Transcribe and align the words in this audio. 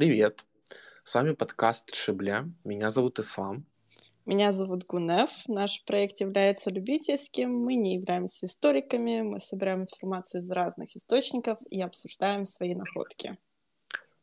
Привет! 0.00 0.46
С 1.04 1.14
вами 1.14 1.32
подкаст 1.32 1.94
Шибля. 1.94 2.50
Меня 2.64 2.88
зовут 2.88 3.18
Ислам. 3.18 3.66
Меня 4.24 4.50
зовут 4.50 4.86
Гунев. 4.86 5.28
Наш 5.46 5.84
проект 5.84 6.20
является 6.20 6.70
любительским. 6.70 7.52
Мы 7.52 7.74
не 7.74 7.96
являемся 7.96 8.46
историками. 8.46 9.20
Мы 9.20 9.40
собираем 9.40 9.82
информацию 9.82 10.40
из 10.40 10.50
разных 10.50 10.96
источников 10.96 11.58
и 11.68 11.82
обсуждаем 11.82 12.46
свои 12.46 12.74
находки. 12.74 13.36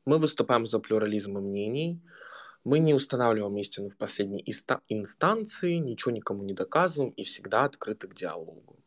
Мы 0.05 0.17
выступаем 0.17 0.65
за 0.65 0.79
плюрализм 0.79 1.33
мнений. 1.33 2.01
Мы 2.63 2.79
не 2.79 2.95
устанавливаем 2.95 3.55
истину 3.57 3.91
в 3.91 3.97
последней 3.97 4.43
инстанции, 4.89 5.75
ничего 5.75 6.09
никому 6.09 6.41
не 6.41 6.55
доказываем 6.55 7.11
и 7.11 7.23
всегда 7.23 7.65
открыты 7.65 8.07
к 8.07 8.15
диалогу. 8.15 8.77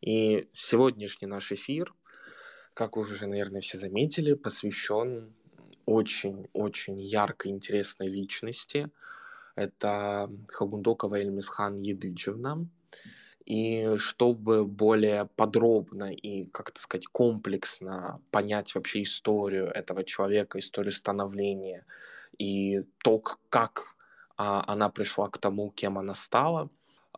И 0.00 0.48
сегодняшний 0.52 1.26
наш 1.26 1.50
эфир, 1.50 1.92
как 2.74 2.96
уже, 2.96 3.26
наверное, 3.26 3.60
все 3.60 3.76
заметили, 3.76 4.34
посвящен 4.34 5.34
очень-очень 5.86 7.00
яркой, 7.00 7.52
интересной 7.52 8.08
личности. 8.08 8.90
Это 9.54 10.30
Хагундокова 10.48 11.16
Эльмисхан 11.16 11.78
Едыджевна. 11.78 12.66
И 13.46 13.96
чтобы 13.96 14.66
более 14.66 15.26
подробно 15.36 16.12
и, 16.12 16.46
как 16.46 16.72
то 16.72 16.80
сказать, 16.80 17.06
комплексно 17.06 18.20
понять 18.32 18.74
вообще 18.74 19.04
историю 19.04 19.66
этого 19.66 20.02
человека, 20.02 20.58
историю 20.58 20.92
становления 20.92 21.86
и 22.38 22.82
то, 23.04 23.20
как 23.48 23.96
а, 24.36 24.64
она 24.66 24.88
пришла 24.88 25.28
к 25.28 25.38
тому, 25.38 25.70
кем 25.70 25.96
она 25.96 26.14
стала, 26.14 26.70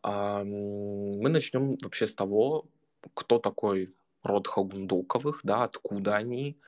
а, 0.02 0.44
мы 0.44 1.28
начнем 1.30 1.76
вообще 1.82 2.06
с 2.06 2.14
того, 2.14 2.66
кто 3.14 3.38
такой 3.38 3.94
род 4.22 4.46
Хагундоковых, 4.46 5.40
да, 5.44 5.64
откуда 5.64 6.16
они, 6.16 6.58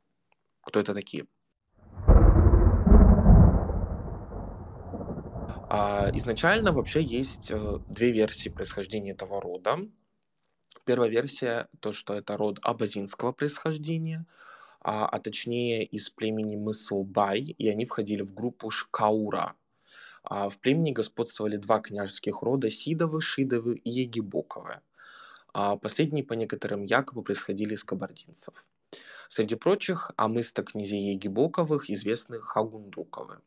кто 0.62 0.80
это 0.80 0.94
такие. 0.94 1.26
Изначально 6.14 6.72
вообще 6.72 7.02
есть 7.02 7.50
э, 7.50 7.78
две 7.88 8.10
версии 8.12 8.48
происхождения 8.48 9.12
этого 9.12 9.40
рода. 9.40 9.78
Первая 10.84 11.10
версия 11.10 11.68
то, 11.80 11.92
что 11.92 12.14
это 12.14 12.36
род 12.36 12.58
абазинского 12.62 13.32
происхождения, 13.32 14.26
а, 14.80 15.06
а 15.06 15.20
точнее 15.20 15.84
из 15.84 16.10
племени 16.10 16.56
Мыслбай, 16.56 17.40
и 17.40 17.68
они 17.68 17.86
входили 17.86 18.22
в 18.22 18.34
группу 18.34 18.70
Шкаура. 18.70 19.54
А, 20.22 20.48
в 20.48 20.58
племени 20.58 20.92
господствовали 20.92 21.56
два 21.56 21.80
княжеских 21.80 22.42
рода 22.42 22.70
Сидовы, 22.70 23.20
Шидовы 23.20 23.76
и 23.76 23.90
Егибоковы. 23.90 24.80
А 25.52 25.76
последние, 25.76 26.24
по 26.24 26.34
некоторым, 26.34 26.84
якобы 26.84 27.22
происходили 27.22 27.74
из 27.74 27.84
кабардинцев. 27.84 28.66
Среди 29.28 29.54
прочих, 29.54 30.10
амыста 30.16 30.62
князей 30.62 31.12
Егибоковых 31.12 31.90
известны 31.90 32.40
Хагундуковы. 32.40 33.40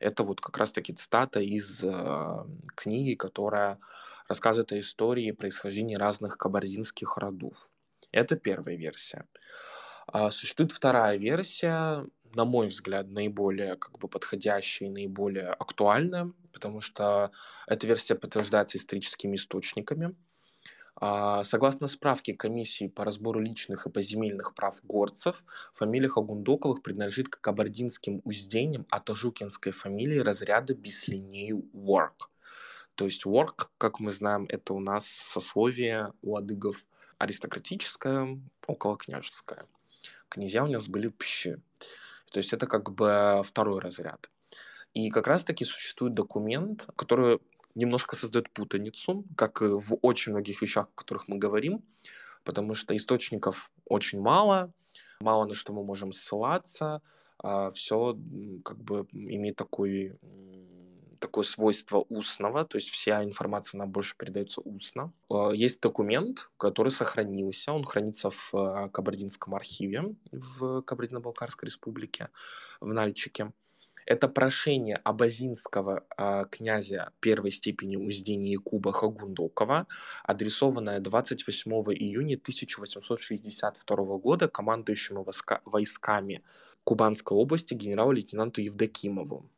Это 0.00 0.22
вот 0.22 0.40
как 0.40 0.56
раз-таки 0.58 0.92
цитата 0.92 1.40
из 1.40 1.82
э, 1.82 2.44
книги, 2.74 3.14
которая 3.14 3.78
рассказывает 4.28 4.72
о 4.72 4.80
истории 4.80 5.30
происхождения 5.32 5.98
разных 5.98 6.38
кабардинских 6.38 7.16
родов. 7.16 7.56
Это 8.12 8.36
первая 8.36 8.76
версия. 8.76 9.26
А 10.06 10.30
существует 10.30 10.72
вторая 10.72 11.16
версия, 11.16 12.04
на 12.34 12.44
мой 12.44 12.68
взгляд, 12.68 13.08
наиболее 13.08 13.76
как 13.76 13.98
бы 13.98 14.08
подходящая 14.08 14.88
и 14.88 14.92
наиболее 14.92 15.48
актуальная, 15.48 16.32
потому 16.52 16.80
что 16.80 17.32
эта 17.66 17.86
версия 17.86 18.14
подтверждается 18.14 18.78
историческими 18.78 19.36
источниками. 19.36 20.14
А, 20.98 21.44
согласно 21.44 21.88
справке 21.88 22.32
комиссии 22.34 22.88
по 22.88 23.04
разбору 23.04 23.38
личных 23.40 23.86
и 23.86 23.90
поземельных 23.90 24.54
прав 24.54 24.80
горцев, 24.82 25.44
фамилия 25.74 26.08
Хагундоковых 26.08 26.82
принадлежит 26.82 27.28
к 27.28 27.40
кабардинским 27.40 28.22
уздениям 28.24 28.86
от 28.88 29.10
ажукинской 29.10 29.72
фамилии 29.72 30.18
разряда 30.18 30.74
бислиней 30.74 31.52
Work. 31.52 32.28
То 32.94 33.04
есть 33.04 33.26
Work, 33.26 33.66
как 33.76 34.00
мы 34.00 34.10
знаем, 34.10 34.46
это 34.48 34.72
у 34.72 34.80
нас 34.80 35.06
сословие 35.06 36.12
у 36.22 36.36
адыгов 36.36 36.82
аристократическое, 37.18 38.40
околокняжеское. 38.66 39.66
Князья 40.30 40.64
у 40.64 40.68
нас 40.68 40.88
были 40.88 41.08
пщи. 41.08 41.56
То 42.32 42.38
есть 42.38 42.54
это 42.54 42.66
как 42.66 42.90
бы 42.90 43.42
второй 43.44 43.80
разряд. 43.80 44.30
И 44.94 45.10
как 45.10 45.26
раз-таки 45.26 45.66
существует 45.66 46.14
документ, 46.14 46.86
который 46.96 47.40
немножко 47.76 48.16
создает 48.16 48.50
путаницу, 48.50 49.24
как 49.36 49.62
и 49.62 49.66
в 49.66 49.98
очень 50.02 50.32
многих 50.32 50.62
вещах, 50.62 50.86
о 50.86 50.98
которых 50.98 51.28
мы 51.28 51.38
говорим, 51.38 51.84
потому 52.42 52.74
что 52.74 52.96
источников 52.96 53.70
очень 53.84 54.20
мало, 54.20 54.72
мало 55.20 55.46
на 55.46 55.54
что 55.54 55.72
мы 55.72 55.84
можем 55.84 56.12
ссылаться, 56.12 57.02
а 57.38 57.70
все 57.70 58.18
как 58.64 58.78
бы 58.78 59.06
имеет 59.12 59.56
такой, 59.56 60.18
такое 61.20 61.44
свойство 61.44 62.04
устного, 62.08 62.64
то 62.64 62.78
есть 62.78 62.88
вся 62.88 63.22
информация 63.22 63.78
нам 63.78 63.90
больше 63.90 64.16
передается 64.16 64.62
устно. 64.62 65.12
А, 65.28 65.50
есть 65.50 65.80
документ, 65.80 66.50
который 66.56 66.90
сохранился, 66.90 67.72
он 67.72 67.84
хранится 67.84 68.30
в 68.30 68.54
а, 68.54 68.88
Кабардинском 68.88 69.54
архиве 69.54 70.14
в 70.32 70.82
Кабардино-Балкарской 70.82 71.66
республике, 71.66 72.30
в 72.80 72.92
Нальчике. 72.92 73.52
Это 74.06 74.28
прошение 74.28 74.96
абазинского 74.96 76.06
э, 76.16 76.44
князя 76.50 77.12
первой 77.18 77.50
степени 77.50 77.96
уздения 77.96 78.52
Якуба 78.52 78.92
Хагундокова, 78.92 79.88
адресованное 80.22 81.00
28 81.00 81.72
июня 81.92 82.36
1862 82.36 83.96
года 84.18 84.46
командующему 84.46 85.26
войсками 85.64 86.44
Кубанской 86.84 87.36
области 87.36 87.74
генералу-лейтенанту 87.74 88.60
Евдокимову. 88.60 89.50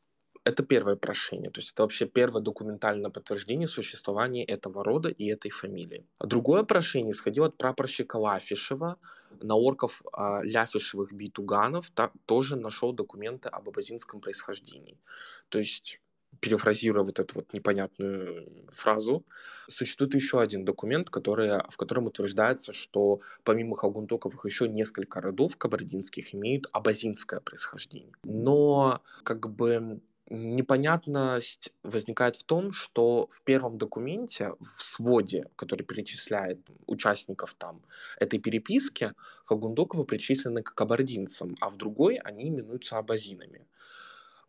Это 0.48 0.62
первое 0.62 0.96
прошение, 0.96 1.50
то 1.50 1.60
есть 1.60 1.72
это 1.72 1.82
вообще 1.82 2.06
первое 2.06 2.40
документальное 2.40 3.10
подтверждение 3.10 3.68
существования 3.68 4.44
этого 4.44 4.82
рода 4.82 5.10
и 5.10 5.26
этой 5.26 5.50
фамилии. 5.50 6.06
Другое 6.20 6.62
прошение 6.62 7.10
исходило 7.10 7.48
от 7.48 7.58
прапорщика 7.58 8.16
Лафишева, 8.16 8.96
на 9.42 9.54
орков 9.56 10.02
а, 10.10 10.40
Ляфишевых 10.42 11.12
битуганов, 11.12 11.90
та, 11.90 12.12
тоже 12.24 12.56
нашел 12.56 12.94
документы 12.94 13.50
об 13.50 13.68
абазинском 13.68 14.20
происхождении. 14.22 14.96
То 15.50 15.58
есть 15.58 16.00
перефразируя 16.40 17.04
вот 17.04 17.18
эту 17.18 17.34
вот 17.34 17.52
непонятную 17.52 18.66
фразу, 18.72 19.26
существует 19.68 20.14
еще 20.14 20.40
один 20.40 20.64
документ, 20.64 21.10
который, 21.10 21.60
в 21.68 21.76
котором 21.76 22.06
утверждается, 22.06 22.72
что 22.72 23.20
помимо 23.44 23.76
Хагунтоковых 23.76 24.44
еще 24.44 24.68
несколько 24.68 25.20
родов 25.20 25.56
кабардинских 25.56 26.34
имеют 26.34 26.66
абазинское 26.72 27.40
происхождение. 27.40 28.12
Но 28.22 29.02
как 29.24 29.50
бы 29.50 30.00
непонятность 30.30 31.72
возникает 31.82 32.36
в 32.36 32.44
том, 32.44 32.72
что 32.72 33.28
в 33.30 33.42
первом 33.42 33.78
документе, 33.78 34.54
в 34.60 34.82
своде, 34.82 35.48
который 35.56 35.84
перечисляет 35.84 36.58
участников 36.86 37.54
там 37.54 37.82
этой 38.18 38.38
переписки, 38.38 39.14
Хагундоковы 39.44 40.04
причислены 40.04 40.62
к 40.62 40.74
кабардинцам, 40.74 41.56
а 41.60 41.70
в 41.70 41.76
другой 41.76 42.16
они 42.16 42.48
именуются 42.48 42.98
абазинами. 42.98 43.66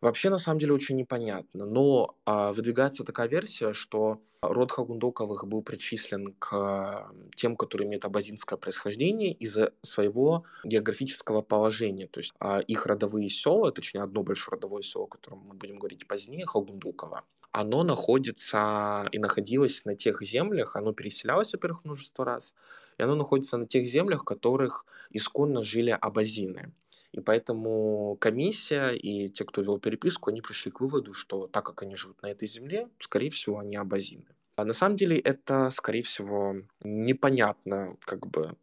Вообще, 0.00 0.30
на 0.30 0.38
самом 0.38 0.58
деле, 0.58 0.72
очень 0.72 0.96
непонятно. 0.96 1.66
Но 1.66 2.16
а, 2.24 2.52
выдвигается 2.52 3.04
такая 3.04 3.28
версия, 3.28 3.74
что 3.74 4.22
род 4.40 4.72
Хагундоковых 4.72 5.46
был 5.46 5.62
причислен 5.62 6.34
к 6.38 7.10
тем, 7.36 7.56
которые 7.56 7.86
имеют 7.86 8.06
абазинское 8.06 8.56
происхождение 8.56 9.32
из-за 9.32 9.72
своего 9.82 10.44
географического 10.64 11.42
положения. 11.42 12.06
То 12.06 12.20
есть 12.20 12.32
а, 12.40 12.60
их 12.60 12.86
родовые 12.86 13.28
села, 13.28 13.70
точнее, 13.70 14.02
одно 14.02 14.22
большое 14.22 14.56
родовое 14.56 14.82
село, 14.82 15.04
о 15.04 15.08
котором 15.08 15.40
мы 15.40 15.54
будем 15.54 15.78
говорить 15.78 16.06
позднее, 16.06 16.46
Хагундуково, 16.46 17.24
оно 17.52 17.82
находится 17.82 19.06
и 19.12 19.18
находилось 19.18 19.84
на 19.84 19.96
тех 19.96 20.22
землях, 20.22 20.76
оно 20.76 20.92
переселялось, 20.92 21.52
во-первых, 21.52 21.84
множество 21.84 22.24
раз, 22.24 22.54
и 22.96 23.02
оно 23.02 23.16
находится 23.16 23.58
на 23.58 23.66
тех 23.66 23.86
землях, 23.88 24.22
в 24.22 24.24
которых 24.24 24.86
исконно 25.10 25.62
жили 25.62 25.90
абазины. 25.90 26.72
И 27.12 27.20
поэтому 27.20 28.16
комиссия 28.20 28.90
и 28.90 29.28
те, 29.28 29.44
кто 29.44 29.62
вел 29.62 29.78
переписку, 29.78 30.30
они 30.30 30.40
пришли 30.40 30.70
к 30.70 30.80
выводу, 30.80 31.12
что 31.12 31.48
так 31.48 31.66
как 31.66 31.82
они 31.82 31.96
живут 31.96 32.22
на 32.22 32.28
этой 32.30 32.46
земле, 32.46 32.88
скорее 33.00 33.30
всего, 33.30 33.58
они 33.58 33.76
абазины. 33.76 34.26
А 34.56 34.64
на 34.64 34.72
самом 34.72 34.96
деле 34.96 35.18
это, 35.18 35.70
скорее 35.70 36.02
всего, 36.02 36.56
непонятно, 36.82 37.96
как 38.00 38.26
бы 38.26 38.56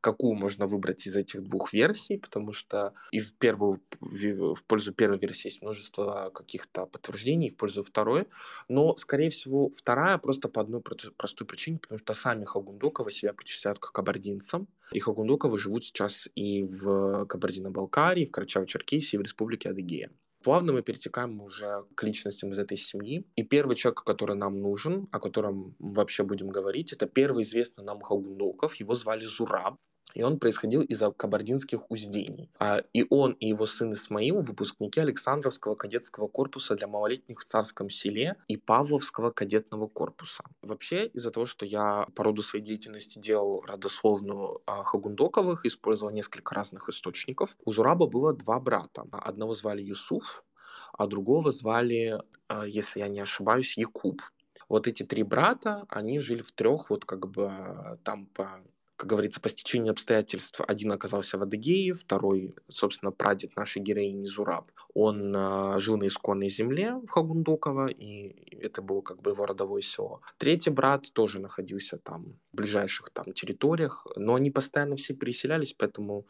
какую 0.00 0.34
можно 0.34 0.66
выбрать 0.66 1.06
из 1.06 1.16
этих 1.16 1.42
двух 1.42 1.72
версий, 1.72 2.18
потому 2.18 2.52
что 2.52 2.94
и 3.12 3.20
в 3.20 3.34
первую 3.34 3.80
в 4.00 4.62
пользу 4.66 4.92
первой 4.92 5.18
версии 5.18 5.48
есть 5.48 5.62
множество 5.62 6.30
каких-то 6.34 6.86
подтверждений, 6.86 7.50
в 7.50 7.56
пользу 7.56 7.82
второй, 7.82 8.26
но, 8.68 8.96
скорее 8.96 9.30
всего, 9.30 9.70
вторая 9.76 10.18
просто 10.18 10.48
по 10.48 10.60
одной 10.60 10.82
простой 11.16 11.46
причине, 11.46 11.78
потому 11.78 11.98
что 11.98 12.12
сами 12.12 12.44
Хагундоковы 12.44 13.10
себя 13.10 13.32
причисляют 13.32 13.78
к 13.78 13.92
кабардинцам, 13.92 14.68
и 14.92 15.00
Хагундоковы 15.00 15.58
живут 15.58 15.84
сейчас 15.84 16.28
и 16.34 16.64
в 16.64 17.26
Кабардино-Балкарии, 17.26 18.26
в 18.26 18.30
Карачаево-Черкесии, 18.30 19.18
в 19.18 19.22
Республике 19.22 19.70
Адыгея. 19.70 20.10
Плавно 20.42 20.72
мы 20.72 20.82
перетекаем 20.82 21.42
уже 21.42 21.84
к 21.94 22.02
личностям 22.02 22.52
из 22.52 22.58
этой 22.58 22.78
семьи. 22.78 23.26
И 23.36 23.42
первый 23.42 23.76
человек, 23.76 24.04
который 24.04 24.36
нам 24.36 24.58
нужен, 24.58 25.06
о 25.12 25.20
котором 25.20 25.76
вообще 25.78 26.22
будем 26.22 26.48
говорить, 26.48 26.94
это 26.94 27.06
первый 27.06 27.42
известный 27.42 27.84
нам 27.84 28.00
Хагундоков. 28.00 28.74
Его 28.76 28.94
звали 28.94 29.26
Зураб. 29.26 29.76
И 30.14 30.22
он 30.22 30.38
происходил 30.38 30.82
из-за 30.82 31.10
кабардинских 31.10 31.90
уздений. 31.90 32.50
А, 32.58 32.82
и 32.92 33.06
он 33.08 33.32
и 33.32 33.48
его 33.48 33.66
сын 33.66 33.92
Исмаил– 33.92 34.40
выпускники 34.42 35.00
Александровского 35.00 35.74
кадетского 35.74 36.28
корпуса 36.28 36.74
для 36.74 36.86
малолетних 36.86 37.40
в 37.40 37.44
Царском 37.44 37.90
селе 37.90 38.36
и 38.48 38.56
Павловского 38.56 39.30
кадетного 39.30 39.86
корпуса. 39.86 40.44
Вообще, 40.62 41.06
из-за 41.06 41.30
того, 41.30 41.46
что 41.46 41.66
я 41.66 42.06
по 42.14 42.24
роду 42.24 42.42
своей 42.42 42.64
деятельности 42.64 43.18
делал 43.18 43.62
родословную 43.66 44.60
а, 44.66 44.84
Хагундоковых, 44.84 45.66
использовал 45.66 46.12
несколько 46.12 46.54
разных 46.54 46.88
источников, 46.88 47.56
у 47.64 47.72
Зураба 47.72 48.06
было 48.06 48.32
два 48.32 48.60
брата. 48.60 49.04
Одного 49.12 49.54
звали 49.54 49.82
Юсуф, 49.82 50.44
а 50.92 51.06
другого 51.06 51.50
звали, 51.50 52.20
а, 52.48 52.66
если 52.66 53.00
я 53.00 53.08
не 53.08 53.20
ошибаюсь, 53.20 53.76
Якуб. 53.76 54.22
Вот 54.68 54.86
эти 54.86 55.02
три 55.02 55.22
брата, 55.22 55.84
они 55.88 56.20
жили 56.20 56.42
в 56.42 56.52
трех, 56.52 56.90
вот 56.90 57.04
как 57.04 57.28
бы 57.28 57.98
там 58.04 58.26
по 58.26 58.62
как 59.00 59.08
говорится, 59.08 59.40
по 59.40 59.48
стечению 59.48 59.92
обстоятельств 59.92 60.60
один 60.68 60.92
оказался 60.92 61.38
в 61.38 61.42
Адыгее, 61.42 61.94
второй, 61.94 62.54
собственно, 62.68 63.10
прадед 63.10 63.56
нашей 63.56 63.80
героини 63.80 64.26
Зураб. 64.26 64.70
Он 64.92 65.34
э, 65.34 65.78
жил 65.78 65.96
на 65.96 66.06
исконной 66.06 66.50
земле 66.50 66.96
в 66.96 67.08
Хагундоково, 67.08 67.86
и 67.86 68.58
это 68.60 68.82
было 68.82 69.00
как 69.00 69.22
бы 69.22 69.30
его 69.30 69.46
родовое 69.46 69.80
село. 69.80 70.20
Третий 70.36 70.68
брат 70.68 71.10
тоже 71.14 71.40
находился 71.40 71.96
там, 71.96 72.34
в 72.52 72.56
ближайших 72.56 73.08
там 73.08 73.32
территориях, 73.32 74.06
но 74.16 74.34
они 74.34 74.50
постоянно 74.50 74.96
все 74.96 75.14
переселялись, 75.14 75.72
поэтому 75.72 76.26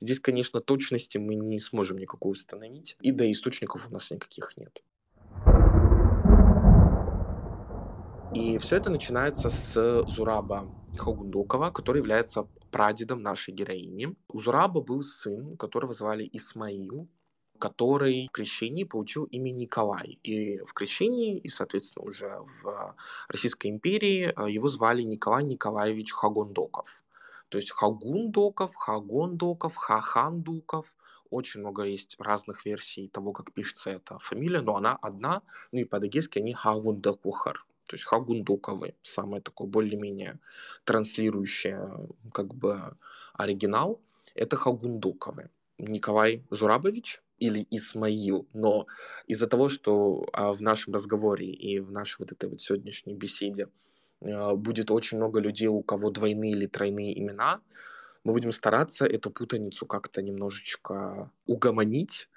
здесь, 0.00 0.20
конечно, 0.20 0.60
точности 0.60 1.18
мы 1.18 1.34
не 1.34 1.58
сможем 1.58 1.98
никакой 1.98 2.30
установить, 2.30 2.96
и 3.00 3.10
да, 3.10 3.28
источников 3.28 3.88
у 3.88 3.92
нас 3.92 4.12
никаких 4.12 4.56
нет. 4.56 4.80
И 8.34 8.56
все 8.56 8.76
это 8.76 8.88
начинается 8.88 9.50
с 9.50 10.04
Зураба 10.06 10.70
Хаугундокова, 10.96 11.70
который 11.70 11.98
является 11.98 12.48
прадедом 12.70 13.20
нашей 13.20 13.52
героини. 13.52 14.16
У 14.28 14.40
Зураба 14.40 14.80
был 14.80 15.02
сын, 15.02 15.56
которого 15.58 15.92
звали 15.92 16.28
Исмаил, 16.32 17.08
который 17.58 18.28
в 18.28 18.32
крещении 18.32 18.84
получил 18.84 19.24
имя 19.24 19.50
Николай. 19.50 20.18
И 20.22 20.60
в 20.60 20.72
крещении, 20.72 21.38
и, 21.38 21.50
соответственно, 21.50 22.06
уже 22.06 22.38
в 22.62 22.96
Российской 23.28 23.66
империи 23.66 24.32
э, 24.34 24.50
его 24.50 24.66
звали 24.68 25.02
Николай 25.02 25.44
Николаевич 25.44 26.12
Хагондоков. 26.12 26.88
То 27.50 27.58
есть 27.58 27.70
Хагундоков, 27.70 28.74
Хагондоков, 28.74 29.76
Хахандуков. 29.76 30.86
Очень 31.28 31.60
много 31.60 31.82
есть 31.82 32.16
разных 32.18 32.64
версий 32.64 33.08
того, 33.08 33.32
как 33.32 33.52
пишется 33.52 33.90
эта 33.90 34.18
фамилия, 34.18 34.62
но 34.62 34.76
она 34.76 34.96
одна. 35.02 35.42
Ну 35.70 35.80
и 35.80 35.84
по-адыгейски 35.84 36.38
они 36.38 36.54
Хагундакухар 36.54 37.62
то 37.86 37.94
есть 37.96 38.04
Хагундуковы, 38.04 38.94
самое 39.02 39.42
такое 39.42 39.68
более-менее 39.68 40.38
транслирующее 40.84 42.08
как 42.32 42.54
бы 42.54 42.96
оригинал, 43.34 44.00
это 44.34 44.56
Хагундуковы. 44.56 45.50
Николай 45.78 46.44
Зурабович 46.50 47.22
или 47.38 47.66
Исмаил, 47.70 48.46
но 48.52 48.86
из-за 49.26 49.48
того, 49.48 49.68
что 49.68 50.26
а, 50.32 50.52
в 50.52 50.62
нашем 50.62 50.94
разговоре 50.94 51.46
и 51.46 51.80
в 51.80 51.90
нашей 51.90 52.20
вот 52.20 52.32
этой 52.32 52.48
вот 52.48 52.60
сегодняшней 52.60 53.14
беседе 53.14 53.68
а, 54.20 54.54
будет 54.54 54.90
очень 54.90 55.18
много 55.18 55.40
людей, 55.40 55.66
у 55.66 55.82
кого 55.82 56.10
двойные 56.10 56.52
или 56.52 56.66
тройные 56.66 57.18
имена, 57.18 57.60
мы 58.24 58.32
будем 58.32 58.52
стараться 58.52 59.06
эту 59.06 59.30
путаницу 59.30 59.86
как-то 59.86 60.22
немножечко 60.22 61.30
угомонить, 61.46 62.28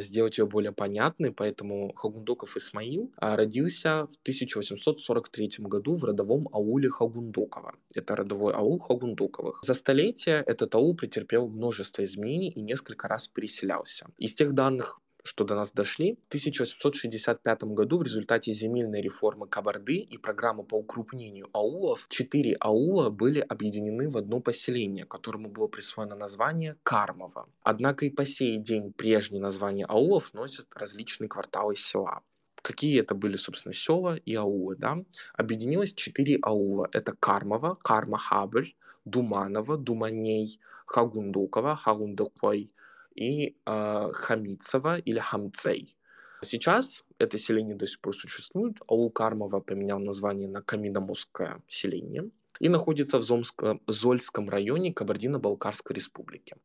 сделать 0.00 0.38
ее 0.38 0.46
более 0.46 0.72
понятной, 0.72 1.32
поэтому 1.32 1.92
Хагундоков 1.94 2.56
Исмаил 2.56 3.12
а, 3.16 3.36
родился 3.36 4.06
в 4.06 4.16
1843 4.22 5.50
году 5.58 5.96
в 5.96 6.04
родовом 6.04 6.48
ауле 6.52 6.88
Хагундокова. 6.88 7.74
Это 7.94 8.16
родовой 8.16 8.54
аул 8.54 8.78
Хагундоковых. 8.78 9.60
За 9.62 9.74
столетия 9.74 10.42
этот 10.46 10.74
аул 10.74 10.96
претерпел 10.96 11.48
множество 11.48 12.04
изменений 12.04 12.50
и 12.50 12.62
несколько 12.62 13.08
раз 13.08 13.28
переселялся. 13.28 14.06
Из 14.18 14.34
тех 14.34 14.54
данных, 14.54 15.00
что 15.24 15.44
до 15.44 15.54
нас 15.54 15.72
дошли, 15.72 16.18
в 16.24 16.28
1865 16.28 17.64
году 17.64 17.98
в 17.98 18.02
результате 18.02 18.52
земельной 18.52 19.00
реформы 19.00 19.48
Кабарды 19.48 19.96
и 19.96 20.18
программы 20.18 20.64
по 20.64 20.74
укрупнению 20.74 21.48
аулов, 21.52 22.06
четыре 22.10 22.56
аула 22.60 23.08
были 23.08 23.40
объединены 23.40 24.10
в 24.10 24.18
одно 24.18 24.40
поселение, 24.40 25.06
которому 25.06 25.48
было 25.48 25.66
присвоено 25.66 26.14
название 26.14 26.76
Кармово. 26.82 27.48
Однако 27.62 28.04
и 28.04 28.10
по 28.10 28.26
сей 28.26 28.58
день 28.58 28.92
прежние 28.92 29.40
названия 29.40 29.86
аулов 29.86 30.34
носят 30.34 30.66
различные 30.74 31.28
кварталы 31.28 31.74
села. 31.74 32.20
Какие 32.56 33.00
это 33.00 33.14
были, 33.14 33.38
собственно, 33.38 33.74
села 33.74 34.16
и 34.16 34.34
аулы, 34.34 34.76
да? 34.76 34.98
Объединилось 35.32 35.94
четыре 35.94 36.38
аула. 36.42 36.88
Это 36.92 37.14
Кармово, 37.18 37.78
Кармахабль, 37.82 38.74
Думаново, 39.06 39.78
Думаней, 39.78 40.60
Хагундукова, 40.86 41.76
Хагундукой, 41.76 42.73
и 43.14 43.56
э, 43.66 44.08
Хамицева 44.12 44.98
или 44.98 45.18
Хамцей. 45.18 45.96
Сейчас 46.42 47.04
это 47.18 47.38
селение 47.38 47.74
до 47.74 47.86
сих 47.86 48.00
пор 48.00 48.14
существует. 48.14 48.76
Аул 48.86 49.10
Кармова 49.10 49.60
поменял 49.60 49.98
название 49.98 50.48
на 50.48 50.62
Каминомосское 50.62 51.62
селение 51.68 52.30
и 52.60 52.68
находится 52.68 53.18
в 53.18 53.22
Зомско- 53.22 53.80
Зольском 53.86 54.48
районе 54.48 54.92
Кабардино-Балкарской 54.92 55.96
республики. 55.96 56.56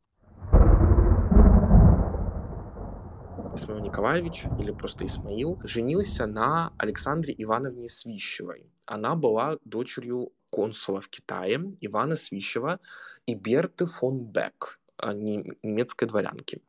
Исмаил 3.55 3.81
Николаевич, 3.81 4.51
или 4.57 4.71
просто 4.71 5.05
Исмаил, 5.05 5.59
женился 5.63 6.25
на 6.27 6.73
Александре 6.77 7.33
Ивановне 7.37 7.89
Свищевой. 7.89 8.71
Она 8.85 9.15
была 9.15 9.57
дочерью 9.65 10.31
консула 10.51 11.01
в 11.01 11.09
Китае 11.09 11.75
Ивана 11.81 12.15
Свищева 12.15 12.79
и 13.25 13.35
Берты 13.35 13.85
фон 13.85 14.19
Бек 14.25 14.79
немецкой 15.13 16.05
дворянки. 16.05 16.61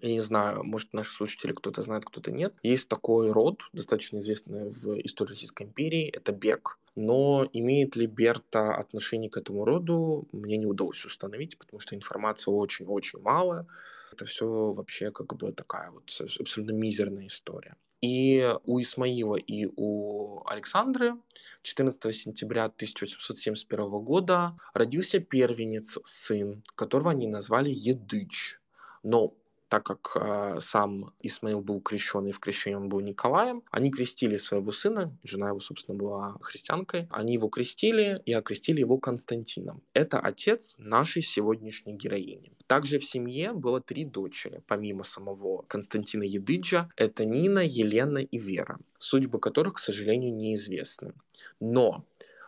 Я 0.00 0.10
не 0.10 0.20
знаю, 0.20 0.64
может, 0.64 0.92
наши 0.94 1.14
слушатели 1.14 1.52
кто-то 1.52 1.82
знает, 1.82 2.04
кто-то 2.04 2.32
нет. 2.32 2.54
Есть 2.62 2.88
такой 2.88 3.30
род, 3.30 3.60
достаточно 3.72 4.18
известный 4.18 4.70
в 4.70 4.98
истории 5.00 5.30
Российской 5.30 5.64
империи, 5.64 6.08
это 6.08 6.32
Бек. 6.32 6.78
Но 6.96 7.48
имеет 7.52 7.94
ли 7.96 8.06
Берта 8.06 8.74
отношение 8.74 9.30
к 9.30 9.36
этому 9.36 9.64
роду, 9.64 10.26
мне 10.32 10.56
не 10.56 10.66
удалось 10.66 11.04
установить, 11.04 11.58
потому 11.58 11.80
что 11.80 11.94
информации 11.94 12.50
очень-очень 12.50 13.20
мало. 13.20 13.66
Это 14.12 14.24
все 14.24 14.72
вообще 14.72 15.10
как 15.10 15.34
бы 15.36 15.52
такая 15.52 15.90
вот 15.90 16.10
абсолютно 16.40 16.72
мизерная 16.72 17.26
история. 17.26 17.76
И 18.02 18.52
у 18.64 18.80
Исмаила 18.80 19.36
и 19.36 19.68
у 19.76 20.44
Александры 20.46 21.14
14 21.62 22.14
сентября 22.14 22.64
1871 22.64 23.90
года 24.00 24.58
родился 24.74 25.20
первенец, 25.20 25.98
сын, 26.04 26.64
которого 26.74 27.12
они 27.12 27.28
назвали 27.28 27.70
Едыч. 27.70 28.58
Но 29.04 29.34
так 29.72 29.84
как 29.84 30.12
э, 30.16 30.60
сам 30.60 31.14
Исмаил 31.22 31.62
был 31.62 31.80
крещен, 31.80 32.26
и 32.26 32.32
в 32.32 32.40
крещении 32.40 32.76
он 32.76 32.90
был 32.90 33.00
Николаем, 33.00 33.62
они 33.70 33.90
крестили 33.90 34.36
своего 34.36 34.70
сына, 34.70 35.16
жена 35.24 35.48
его, 35.48 35.60
собственно, 35.60 35.96
была 35.96 36.36
христианкой, 36.42 37.08
они 37.10 37.32
его 37.32 37.48
крестили 37.48 38.20
и 38.26 38.34
окрестили 38.34 38.80
его 38.80 38.98
Константином. 38.98 39.80
Это 39.94 40.20
отец 40.20 40.74
нашей 40.76 41.22
сегодняшней 41.22 41.94
героини. 41.94 42.52
Также 42.66 42.98
в 42.98 43.04
семье 43.06 43.54
было 43.54 43.80
три 43.80 44.04
дочери, 44.04 44.60
помимо 44.66 45.04
самого 45.04 45.62
Константина 45.62 46.24
Едыджа, 46.24 46.90
это 46.94 47.24
Нина, 47.24 47.60
Елена 47.60 48.18
и 48.18 48.36
Вера, 48.36 48.78
судьбы 48.98 49.38
которых, 49.40 49.76
к 49.76 49.78
сожалению, 49.78 50.34
неизвестны. 50.34 51.14
Но 51.60 52.04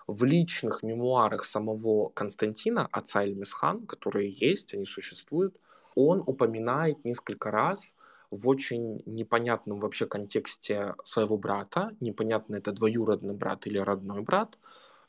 в 0.07 0.25
личных 0.25 0.83
мемуарах 0.83 1.47
самого 1.47 2.11
Константина, 2.11 2.87
отца 2.93 3.25
Эльмисхан, 3.25 3.87
которые 3.87 4.29
есть, 4.29 4.75
они 4.75 4.85
существуют, 4.85 5.57
он 5.95 6.23
упоминает 6.27 7.05
несколько 7.05 7.51
раз 7.51 7.95
в 8.31 8.49
очень 8.49 9.03
непонятном 9.07 9.81
вообще 9.81 10.07
контексте 10.07 10.95
своего 11.05 11.37
брата. 11.37 11.91
Непонятно, 12.01 12.57
это 12.57 12.73
двоюродный 12.73 13.35
брат 13.35 13.67
или 13.67 13.79
родной 13.79 14.23
брат. 14.23 14.59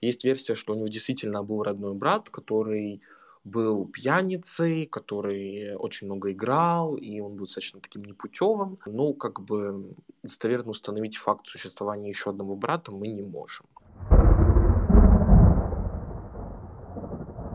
Есть 0.02 0.24
версия, 0.24 0.56
что 0.56 0.74
у 0.74 0.76
него 0.76 0.88
действительно 0.88 1.44
был 1.44 1.64
родной 1.64 1.94
брат, 1.94 2.30
который 2.30 3.02
был 3.44 3.88
пьяницей, 3.88 4.86
который 4.88 5.76
очень 5.76 6.08
много 6.08 6.32
играл, 6.32 6.96
и 6.96 7.20
он 7.20 7.36
был 7.36 7.46
достаточно 7.46 7.80
таким 7.80 8.04
непутевым. 8.04 8.78
Но 8.86 9.14
как 9.14 9.42
бы 9.42 9.94
достоверно 10.24 10.72
установить 10.72 11.18
факт 11.18 11.48
существования 11.48 12.10
еще 12.10 12.32
одного 12.32 12.56
брата 12.56 12.92
мы 12.92 13.08
не 13.08 13.22
можем. 13.22 13.66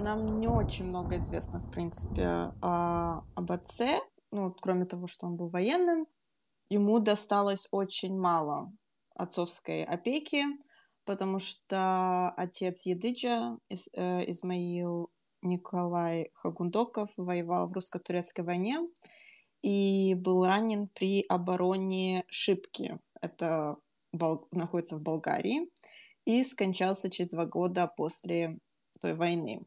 Нам 0.00 0.40
не 0.40 0.48
очень 0.48 0.86
много 0.86 1.18
известно, 1.18 1.60
в 1.60 1.70
принципе, 1.70 2.52
а, 2.62 3.24
об 3.34 3.52
отце. 3.52 4.00
Ну, 4.32 4.54
кроме 4.60 4.86
того, 4.86 5.06
что 5.06 5.26
он 5.26 5.36
был 5.36 5.48
военным, 5.48 6.06
ему 6.68 7.00
досталось 7.00 7.68
очень 7.70 8.18
мало 8.18 8.72
отцовской 9.14 9.84
опеки, 9.84 10.44
потому 11.04 11.38
что 11.38 12.30
отец 12.36 12.86
Едыджа, 12.86 13.58
Ис, 13.68 13.88
э, 13.92 14.30
Измаил 14.30 15.10
Николай 15.42 16.30
Хагундоков, 16.34 17.10
воевал 17.16 17.68
в 17.68 17.72
русско-турецкой 17.72 18.44
войне 18.44 18.78
и 19.62 20.14
был 20.14 20.44
ранен 20.44 20.88
при 20.88 21.24
обороне 21.28 22.24
Шипки. 22.28 22.98
Это 23.20 23.76
Бол... 24.12 24.46
находится 24.52 24.96
в 24.96 25.02
Болгарии. 25.02 25.68
И 26.24 26.44
скончался 26.44 27.10
через 27.10 27.30
два 27.30 27.46
года 27.46 27.92
после 27.96 28.58
той 29.00 29.14
войны. 29.14 29.62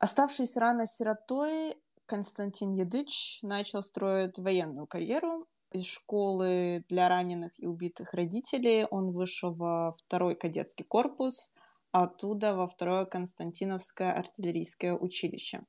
Оставшись 0.00 0.56
рано 0.56 0.86
сиротой, 0.86 1.76
Константин 2.06 2.74
Едыч 2.74 3.40
начал 3.42 3.82
строить 3.82 4.38
военную 4.38 4.86
карьеру. 4.86 5.46
Из 5.72 5.84
школы 5.84 6.84
для 6.88 7.08
раненых 7.08 7.60
и 7.60 7.66
убитых 7.66 8.14
родителей 8.14 8.86
он 8.90 9.10
вышел 9.10 9.52
во 9.52 9.94
второй 9.94 10.34
кадетский 10.34 10.84
корпус, 10.84 11.52
а 11.92 12.04
оттуда 12.04 12.54
во 12.54 12.66
второе 12.66 13.04
Константиновское 13.04 14.12
артиллерийское 14.12 14.94
училище. 14.94 15.62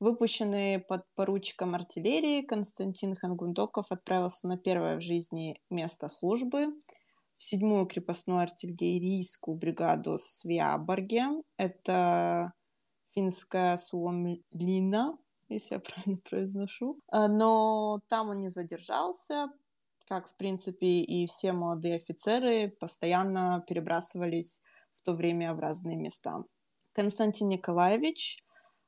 Выпущенный 0.00 0.78
под 0.78 1.02
поручиком 1.16 1.74
артиллерии, 1.74 2.42
Константин 2.42 3.16
Хангундоков 3.16 3.86
отправился 3.90 4.46
на 4.46 4.56
первое 4.56 4.96
в 4.96 5.00
жизни 5.00 5.60
место 5.68 6.08
службы 6.08 6.68
в 7.36 7.42
седьмую 7.42 7.86
крепостную 7.86 8.40
артиллерийскую 8.40 9.56
бригаду 9.56 10.16
Свиаборге. 10.16 11.42
Это 11.56 12.52
финская 13.14 13.76
Суомлина, 13.76 15.18
если 15.48 15.74
я 15.74 15.80
правильно 15.80 16.20
произношу. 16.28 17.00
А, 17.08 17.28
но 17.28 18.00
там 18.08 18.30
он 18.30 18.40
не 18.40 18.48
задержался, 18.48 19.48
как, 20.06 20.28
в 20.28 20.36
принципе, 20.36 21.00
и 21.02 21.26
все 21.26 21.52
молодые 21.52 21.96
офицеры 21.96 22.70
постоянно 22.80 23.64
перебрасывались 23.66 24.62
в 24.96 25.02
то 25.02 25.12
время 25.12 25.54
в 25.54 25.60
разные 25.60 25.96
места. 25.96 26.44
Константин 26.92 27.48
Николаевич 27.48 28.38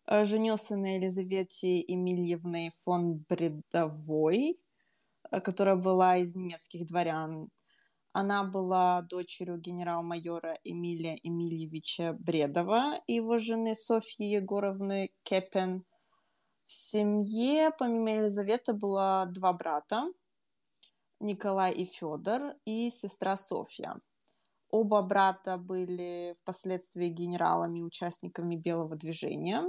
э, 0.06 0.24
женился 0.24 0.76
на 0.76 0.96
Елизавете 0.96 1.80
Эмильевне 1.80 2.72
фон 2.80 3.24
Бредовой, 3.28 4.58
э, 5.30 5.40
которая 5.40 5.76
была 5.76 6.16
из 6.16 6.34
немецких 6.34 6.86
дворян. 6.86 7.50
Она 8.12 8.42
была 8.42 9.02
дочерью 9.02 9.58
генерал-майора 9.58 10.58
Эмилия 10.64 11.16
Эмильевича 11.22 12.16
Бредова 12.18 13.00
и 13.06 13.14
его 13.14 13.38
жены 13.38 13.76
Софьи 13.76 14.26
Егоровны 14.26 15.10
Кепен. 15.22 15.84
В 16.66 16.72
семье, 16.72 17.70
помимо 17.78 18.10
Елизаветы, 18.10 18.72
было 18.72 19.26
два 19.32 19.52
брата, 19.52 20.12
Николай 21.20 21.72
и 21.72 21.84
Федор, 21.84 22.54
и 22.64 22.90
сестра 22.90 23.36
Софья. 23.36 24.00
Оба 24.70 25.02
брата 25.02 25.56
были 25.56 26.34
впоследствии 26.40 27.08
генералами, 27.08 27.82
участниками 27.82 28.56
Белого 28.56 28.96
движения. 28.96 29.64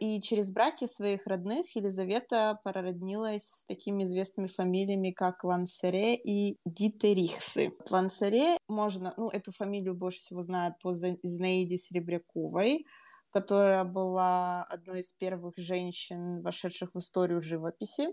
И 0.00 0.20
через 0.20 0.50
браки 0.50 0.86
своих 0.86 1.26
родных 1.26 1.76
Елизавета 1.76 2.58
породнилась 2.64 3.44
с 3.44 3.64
такими 3.66 4.02
известными 4.02 4.48
фамилиями, 4.48 5.12
как 5.12 5.44
Лансере 5.44 6.16
и 6.16 6.58
Дитерихсы. 6.66 7.72
Лансере 7.88 8.56
можно, 8.68 9.14
ну, 9.16 9.28
эту 9.28 9.52
фамилию 9.52 9.94
больше 9.94 10.18
всего 10.18 10.42
знают 10.42 10.78
по 10.80 10.92
Зинаиде 10.94 11.78
Серебряковой, 11.78 12.86
которая 13.30 13.84
была 13.84 14.64
одной 14.64 15.00
из 15.00 15.12
первых 15.12 15.54
женщин, 15.56 16.42
вошедших 16.42 16.90
в 16.92 16.98
историю 16.98 17.40
живописи. 17.40 18.08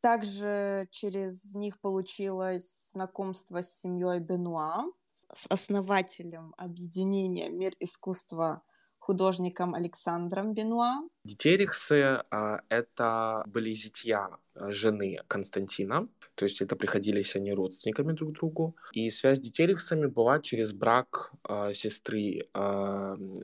Также 0.00 0.88
через 0.90 1.54
них 1.54 1.80
получилось 1.80 2.90
знакомство 2.92 3.62
с 3.62 3.70
семьей 3.80 4.20
Бенуа, 4.20 4.84
с 5.32 5.46
основателем 5.48 6.54
объединения 6.56 7.50
«Мир 7.50 7.74
искусства» 7.80 8.62
художником 9.08 9.74
Александром 9.74 10.52
Бенуа. 10.52 11.00
Дитерихсы 11.24 12.22
а, 12.30 12.60
это 12.68 13.42
были 13.46 13.72
зятья 13.72 14.28
а, 14.54 14.70
жены 14.70 15.18
Константина, 15.28 16.08
то 16.34 16.44
есть 16.44 16.60
это 16.60 16.76
приходились 16.76 17.34
они 17.34 17.54
родственниками 17.54 18.12
друг 18.12 18.32
другу. 18.32 18.76
И 18.92 19.08
связь 19.10 19.38
с 19.38 19.40
Дитерихсами 19.40 20.06
была 20.06 20.40
через 20.40 20.74
брак 20.74 21.32
а, 21.42 21.72
сестры 21.72 22.48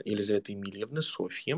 Елизаветы 0.04 0.52
Емельевны 0.52 1.00
Софьи. 1.00 1.56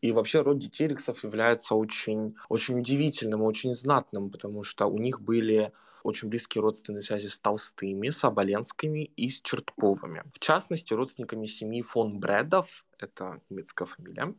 И 0.00 0.12
вообще 0.12 0.40
род 0.40 0.58
Дитерихсов 0.58 1.24
является 1.24 1.74
очень, 1.74 2.36
очень 2.48 2.78
удивительным, 2.78 3.42
очень 3.42 3.74
знатным, 3.74 4.30
потому 4.30 4.62
что 4.62 4.86
у 4.86 4.98
них 4.98 5.20
были 5.20 5.72
очень 6.04 6.28
близкие 6.28 6.62
родственные 6.62 7.02
связи 7.02 7.26
с 7.26 7.38
Толстыми, 7.38 8.10
с 8.10 8.22
Оболенскими 8.24 9.04
и 9.16 9.30
с 9.30 9.40
Чертковыми. 9.40 10.22
В 10.32 10.38
частности, 10.38 10.92
родственниками 10.92 11.46
семьи 11.46 11.82
фон 11.82 12.20
Бредов, 12.20 12.86
это 12.98 13.40
немецкая 13.48 13.86
фамилия, 13.86 14.34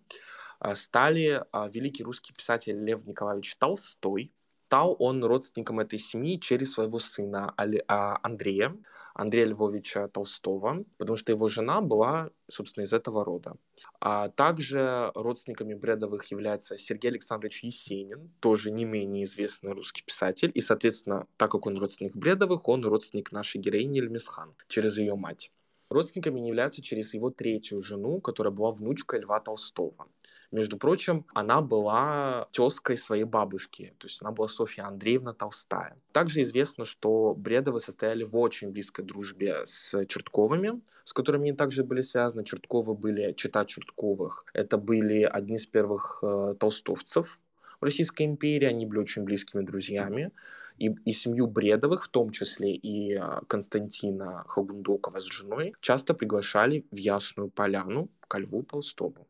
э, 0.61 0.75
стали 0.75 1.43
а, 1.51 1.67
великий 1.67 2.03
русский 2.03 2.33
писатель 2.33 2.77
Лев 2.77 3.03
Николаевич 3.05 3.55
Толстой, 3.57 4.31
стал 4.67 4.95
он 4.99 5.23
родственником 5.23 5.79
этой 5.79 5.99
семьи 5.99 6.39
через 6.39 6.73
своего 6.73 6.99
сына 6.99 7.53
а, 7.57 8.19
Андрея, 8.21 8.75
Андрея 9.15 9.45
Львовича 9.45 10.09
Толстого, 10.09 10.81
потому 10.97 11.15
что 11.15 11.31
его 11.31 11.47
жена 11.47 11.79
была, 11.79 12.31
собственно, 12.51 12.83
из 12.83 12.91
этого 12.91 13.23
рода. 13.23 13.55
А 14.01 14.27
также 14.27 15.11
родственниками 15.15 15.73
Бредовых 15.73 16.25
является 16.31 16.77
Сергей 16.77 17.11
Александрович 17.11 17.63
Есенин, 17.63 18.29
тоже 18.41 18.71
не 18.71 18.83
менее 18.83 19.23
известный 19.23 19.71
русский 19.71 20.03
писатель. 20.03 20.51
И, 20.53 20.59
соответственно, 20.59 21.27
так 21.37 21.51
как 21.51 21.65
он 21.65 21.77
родственник 21.77 22.13
Бредовых, 22.13 22.67
он 22.67 22.83
родственник 22.83 23.31
нашей 23.31 23.61
героини 23.61 24.01
Эльмисхан 24.01 24.53
через 24.67 24.97
ее 24.97 25.15
мать. 25.15 25.49
Родственниками 25.89 26.41
не 26.41 26.49
являются 26.49 26.81
через 26.81 27.13
его 27.13 27.29
третью 27.29 27.81
жену, 27.81 28.19
которая 28.19 28.51
была 28.51 28.71
внучкой 28.71 29.21
Льва 29.21 29.39
Толстого. 29.39 30.09
Между 30.55 30.77
прочим, 30.77 31.25
она 31.33 31.59
была 31.59 32.47
тезкой 32.53 32.97
своей 32.97 33.25
бабушки, 33.25 33.93
то 33.97 34.07
есть 34.07 34.21
она 34.21 34.31
была 34.31 34.47
Софья 34.47 34.83
Андреевна 34.83 35.33
Толстая. 35.33 35.97
Также 36.13 36.43
известно, 36.43 36.85
что 36.85 37.33
Бредовы 37.35 37.81
состояли 37.81 38.23
в 38.23 38.37
очень 38.37 38.71
близкой 38.71 39.03
дружбе 39.03 39.65
с 39.65 40.05
Чертковыми, 40.05 40.79
с 41.03 41.11
которыми 41.11 41.49
они 41.49 41.57
также 41.57 41.83
были 41.83 41.99
связаны. 41.99 42.45
Чертковы 42.45 42.93
были 42.93 43.33
чита 43.33 43.65
Чертковых. 43.65 44.45
Это 44.53 44.77
были 44.77 45.23
одни 45.23 45.55
из 45.55 45.67
первых 45.67 46.19
э, 46.21 46.55
толстовцев 46.57 47.37
в 47.81 47.83
Российской 47.83 48.23
империи, 48.23 48.65
они 48.65 48.85
были 48.85 48.99
очень 48.99 49.23
близкими 49.23 49.61
друзьями. 49.61 50.31
И, 50.77 50.87
и 50.87 51.11
семью 51.11 51.47
Бредовых, 51.47 52.05
в 52.05 52.07
том 52.07 52.29
числе 52.29 52.73
и 52.73 53.13
э, 53.13 53.41
Константина 53.49 54.45
Хагундокова 54.47 55.19
с 55.19 55.25
женой, 55.25 55.73
часто 55.81 56.13
приглашали 56.13 56.85
в 56.91 56.95
Ясную 56.95 57.49
Поляну 57.49 58.09
к 58.29 58.37
Льву 58.39 58.63
Толстому. 58.63 59.27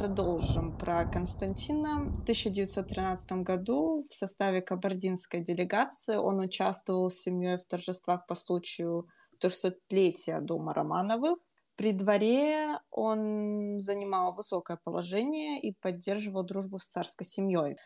Продолжим 0.00 0.78
про 0.78 1.04
Константина. 1.04 2.10
В 2.14 2.22
1913 2.22 3.32
году 3.44 4.06
в 4.08 4.14
составе 4.14 4.62
кабардинской 4.62 5.42
делегации 5.44 6.16
он 6.16 6.40
участвовал 6.40 7.10
с 7.10 7.20
семьей 7.20 7.58
в 7.58 7.66
торжествах 7.66 8.26
по 8.26 8.34
случаю 8.34 9.06
300-летия 9.44 10.40
дома 10.40 10.72
Романовых. 10.72 11.36
При 11.76 11.92
дворе 11.92 12.78
он 12.90 13.78
занимал 13.80 14.34
высокое 14.34 14.78
положение 14.82 15.60
и 15.60 15.74
поддерживал 15.82 16.44
дружбу 16.44 16.78
с 16.78 16.86
царской 16.86 17.26
семьей. 17.26 17.76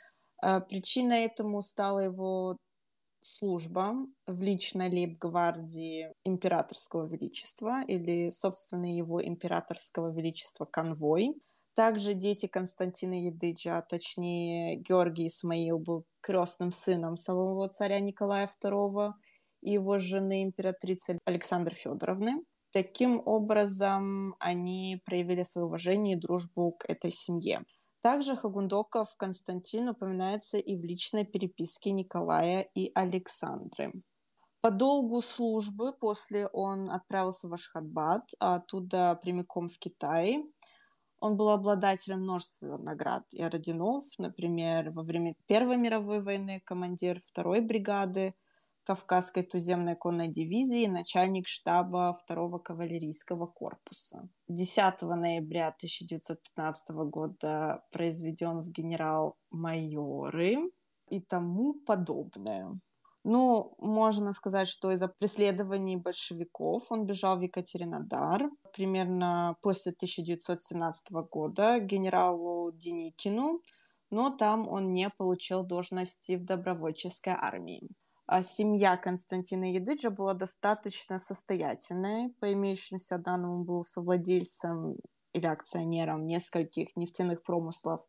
Э, 0.40 0.60
причиной 0.60 1.24
этому 1.24 1.62
стала 1.62 1.98
его 1.98 2.56
служба 3.22 3.92
в 4.28 4.40
личной 4.40 4.88
лейб-гвардии 4.88 6.12
императорского 6.22 7.08
величества 7.08 7.82
или, 7.88 8.28
собственно, 8.30 8.86
его 8.96 9.20
императорского 9.20 10.12
величества 10.12 10.64
конвой– 10.64 11.34
также 11.74 12.14
дети 12.14 12.46
Константина 12.46 13.14
Едыджа, 13.14 13.78
а 13.78 13.82
точнее 13.82 14.76
Георгий 14.76 15.26
Исмаил, 15.26 15.78
был 15.78 16.04
крестным 16.20 16.72
сыном 16.72 17.16
самого 17.16 17.68
царя 17.68 18.00
Николая 18.00 18.48
II 18.62 19.12
и 19.62 19.72
его 19.72 19.98
жены 19.98 20.42
императрицы 20.42 21.18
Александры 21.24 21.74
Федоровны. 21.74 22.44
Таким 22.72 23.22
образом, 23.24 24.34
они 24.40 25.00
проявили 25.04 25.42
свое 25.42 25.66
уважение 25.66 26.16
и 26.16 26.20
дружбу 26.20 26.72
к 26.72 26.84
этой 26.88 27.10
семье. 27.10 27.62
Также 28.00 28.36
Хагундоков 28.36 29.16
Константин 29.16 29.88
упоминается 29.88 30.58
и 30.58 30.76
в 30.76 30.84
личной 30.84 31.24
переписке 31.24 31.92
Николая 31.92 32.68
и 32.74 32.90
Александры. 32.94 33.92
По 34.60 34.70
долгу 34.70 35.22
службы 35.22 35.92
после 35.92 36.46
он 36.48 36.90
отправился 36.90 37.48
в 37.48 37.54
Ашхабад, 37.54 38.22
оттуда 38.38 39.18
прямиком 39.22 39.68
в 39.68 39.78
Китай, 39.78 40.42
он 41.24 41.38
был 41.38 41.48
обладателем 41.48 42.20
множества 42.20 42.76
наград 42.76 43.24
и 43.32 43.42
орденов, 43.42 44.04
например, 44.18 44.90
во 44.90 45.02
время 45.02 45.34
Первой 45.46 45.78
мировой 45.78 46.20
войны 46.20 46.60
командир 46.62 47.22
второй 47.26 47.62
бригады 47.62 48.34
Кавказской 48.82 49.42
туземной 49.42 49.96
конной 49.96 50.28
дивизии 50.28 50.86
начальник 50.86 51.48
штаба 51.48 52.14
второго 52.22 52.58
кавалерийского 52.58 53.46
корпуса. 53.46 54.28
10 54.48 55.00
ноября 55.00 55.68
1915 55.68 56.90
года 56.90 57.82
произведен 57.90 58.60
в 58.60 58.70
генерал-майоры 58.70 60.70
и 61.08 61.20
тому 61.20 61.72
подобное. 61.72 62.78
Ну, 63.24 63.74
можно 63.78 64.32
сказать, 64.32 64.68
что 64.68 64.90
из-за 64.92 65.08
преследований 65.08 65.96
большевиков 65.96 66.92
он 66.92 67.06
бежал 67.06 67.38
в 67.38 67.40
Екатеринодар. 67.40 68.50
Примерно 68.72 69.56
после 69.62 69.92
1917 69.92 71.10
года 71.30 71.78
генералу 71.78 72.70
Деникину, 72.72 73.60
но 74.10 74.30
там 74.30 74.68
он 74.68 74.92
не 74.92 75.08
получил 75.08 75.64
должности 75.64 76.36
в 76.36 76.44
добровольческой 76.44 77.34
армии. 77.34 77.88
а 78.26 78.42
семья 78.42 78.96
Константина 78.96 79.72
Едыджа 79.72 80.10
была 80.10 80.34
достаточно 80.34 81.18
состоятельной. 81.18 82.30
По 82.40 82.52
имеющимся 82.52 83.18
данным, 83.18 83.50
он 83.52 83.64
был 83.64 83.84
совладельцем 83.84 84.96
или 85.34 85.46
акционером 85.46 86.26
нескольких 86.26 86.96
нефтяных 86.96 87.42
промыслов 87.42 88.00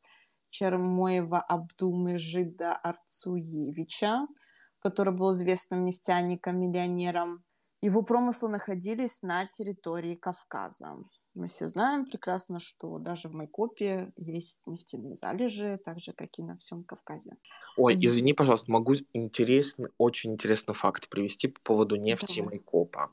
Чермоева 0.51 1.39
Абдумежида 1.39 2.73
Арцуевича, 2.75 4.25
который 4.85 5.13
был 5.15 5.33
известным 5.33 5.83
нефтяником-миллионером. 5.85 7.43
Его 7.81 8.03
промыслы 8.03 8.49
находились 8.49 9.23
на 9.23 9.43
территории 9.47 10.13
Кавказа. 10.13 10.97
Мы 11.33 11.47
все 11.47 11.67
знаем 11.67 12.05
прекрасно, 12.05 12.59
что 12.59 12.99
даже 12.99 13.27
в 13.27 13.33
Майкопе 13.33 14.13
есть 14.15 14.61
нефтяные 14.67 15.15
залежи, 15.15 15.79
так 15.83 15.99
же, 15.99 16.13
как 16.13 16.37
и 16.37 16.43
на 16.43 16.55
всем 16.57 16.83
Кавказе. 16.83 17.31
Ой, 17.77 17.95
извини, 17.99 18.33
пожалуйста, 18.33 18.71
могу 18.71 18.93
интересный, 19.13 19.89
очень 19.97 20.33
интересный 20.33 20.75
факт 20.75 21.09
привести 21.09 21.47
по 21.47 21.59
поводу 21.61 21.95
нефти 21.95 22.41
Давай. 22.41 22.57
Майкопа, 22.57 23.09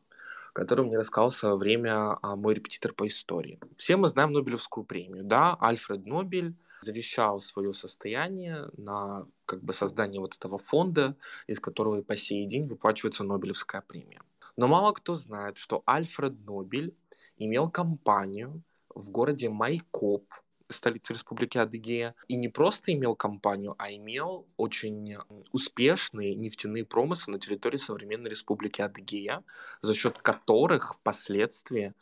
который 0.52 0.84
мне 0.84 0.98
рассказал 0.98 1.30
в 1.30 1.34
свое 1.34 1.56
время 1.56 2.18
а, 2.20 2.36
мой 2.36 2.52
репетитор 2.52 2.92
по 2.92 3.06
истории. 3.06 3.58
Все 3.78 3.96
мы 3.96 4.08
знаем 4.08 4.32
Нобелевскую 4.32 4.84
премию, 4.84 5.24
да? 5.24 5.56
Альфред 5.58 6.04
Нобель 6.04 6.54
завещал 6.82 7.40
свое 7.40 7.72
состояние 7.74 8.68
на 8.76 9.26
как 9.46 9.62
бы 9.62 9.72
создание 9.72 10.20
вот 10.20 10.36
этого 10.36 10.58
фонда, 10.58 11.16
из 11.46 11.60
которого 11.60 12.00
и 12.00 12.02
по 12.02 12.16
сей 12.16 12.46
день 12.46 12.66
выплачивается 12.66 13.24
Нобелевская 13.24 13.82
премия. 13.82 14.20
Но 14.56 14.68
мало 14.68 14.92
кто 14.92 15.14
знает, 15.14 15.56
что 15.56 15.82
Альфред 15.86 16.34
Нобель 16.44 16.94
имел 17.38 17.70
компанию 17.70 18.62
в 18.94 19.08
городе 19.08 19.48
Майкоп, 19.48 20.24
столице 20.72 21.12
Республики 21.12 21.58
Адыгея, 21.58 22.14
и 22.28 22.36
не 22.36 22.48
просто 22.48 22.92
имел 22.92 23.14
компанию, 23.14 23.74
а 23.78 23.92
имел 23.92 24.46
очень 24.56 25.16
успешные 25.52 26.34
нефтяные 26.34 26.84
промыслы 26.84 27.34
на 27.34 27.38
территории 27.38 27.76
современной 27.76 28.30
Республики 28.30 28.80
Адыгея, 28.80 29.42
за 29.80 29.94
счет 29.94 30.18
которых 30.18 30.94
впоследствии 30.94 31.94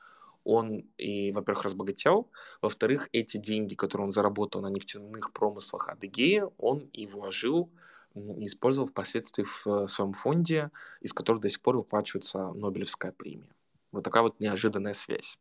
он 0.50 0.84
и, 0.98 1.30
во-первых, 1.30 1.62
разбогател, 1.62 2.28
во-вторых, 2.60 3.08
эти 3.12 3.36
деньги, 3.36 3.76
которые 3.76 4.06
он 4.06 4.10
заработал 4.10 4.60
на 4.62 4.66
нефтяных 4.66 5.32
промыслах 5.32 5.88
Адыгея, 5.88 6.50
он 6.58 6.80
и 6.92 7.06
вложил 7.06 7.70
и 8.14 8.46
использовал 8.46 8.88
впоследствии 8.88 9.44
в 9.44 9.86
своем 9.86 10.12
фонде, 10.12 10.70
из 11.00 11.12
которого 11.12 11.40
до 11.40 11.50
сих 11.50 11.60
пор 11.60 11.76
выплачивается 11.76 12.52
Нобелевская 12.52 13.12
премия. 13.12 13.54
Вот 13.92 14.02
такая 14.02 14.24
вот 14.24 14.40
неожиданная 14.40 14.94
связь. 14.94 15.38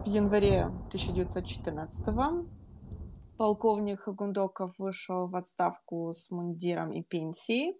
В 0.00 0.06
январе 0.06 0.64
1914 0.88 2.08
полковник 3.36 4.08
Гундоков 4.08 4.74
вышел 4.78 5.28
в 5.28 5.36
отставку 5.36 6.12
с 6.12 6.32
мундиром 6.32 6.90
и 6.90 7.04
пенсией. 7.04 7.76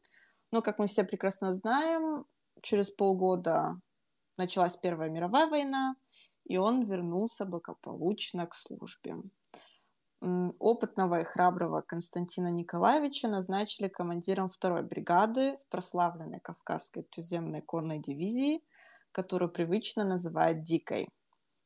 Но, 0.52 0.62
как 0.62 0.78
мы 0.78 0.86
все 0.86 1.02
прекрасно 1.02 1.52
знаем, 1.52 2.24
через 2.62 2.90
полгода 2.90 3.80
началась 4.36 4.76
Первая 4.76 5.10
мировая 5.10 5.48
война, 5.48 5.96
и 6.44 6.56
он 6.56 6.82
вернулся 6.82 7.44
благополучно 7.44 8.46
к 8.46 8.54
службе 8.54 9.16
опытного 10.20 11.20
и 11.20 11.24
храброго 11.24 11.80
Константина 11.80 12.48
Николаевича 12.48 13.28
назначили 13.28 13.88
командиром 13.88 14.48
второй 14.48 14.82
бригады 14.82 15.56
в 15.58 15.68
прославленной 15.68 16.40
Кавказской 16.40 17.02
туземной 17.02 17.62
конной 17.62 17.98
дивизии, 17.98 18.62
которую 19.12 19.50
привычно 19.50 20.04
называют 20.04 20.62
«Дикой». 20.62 21.08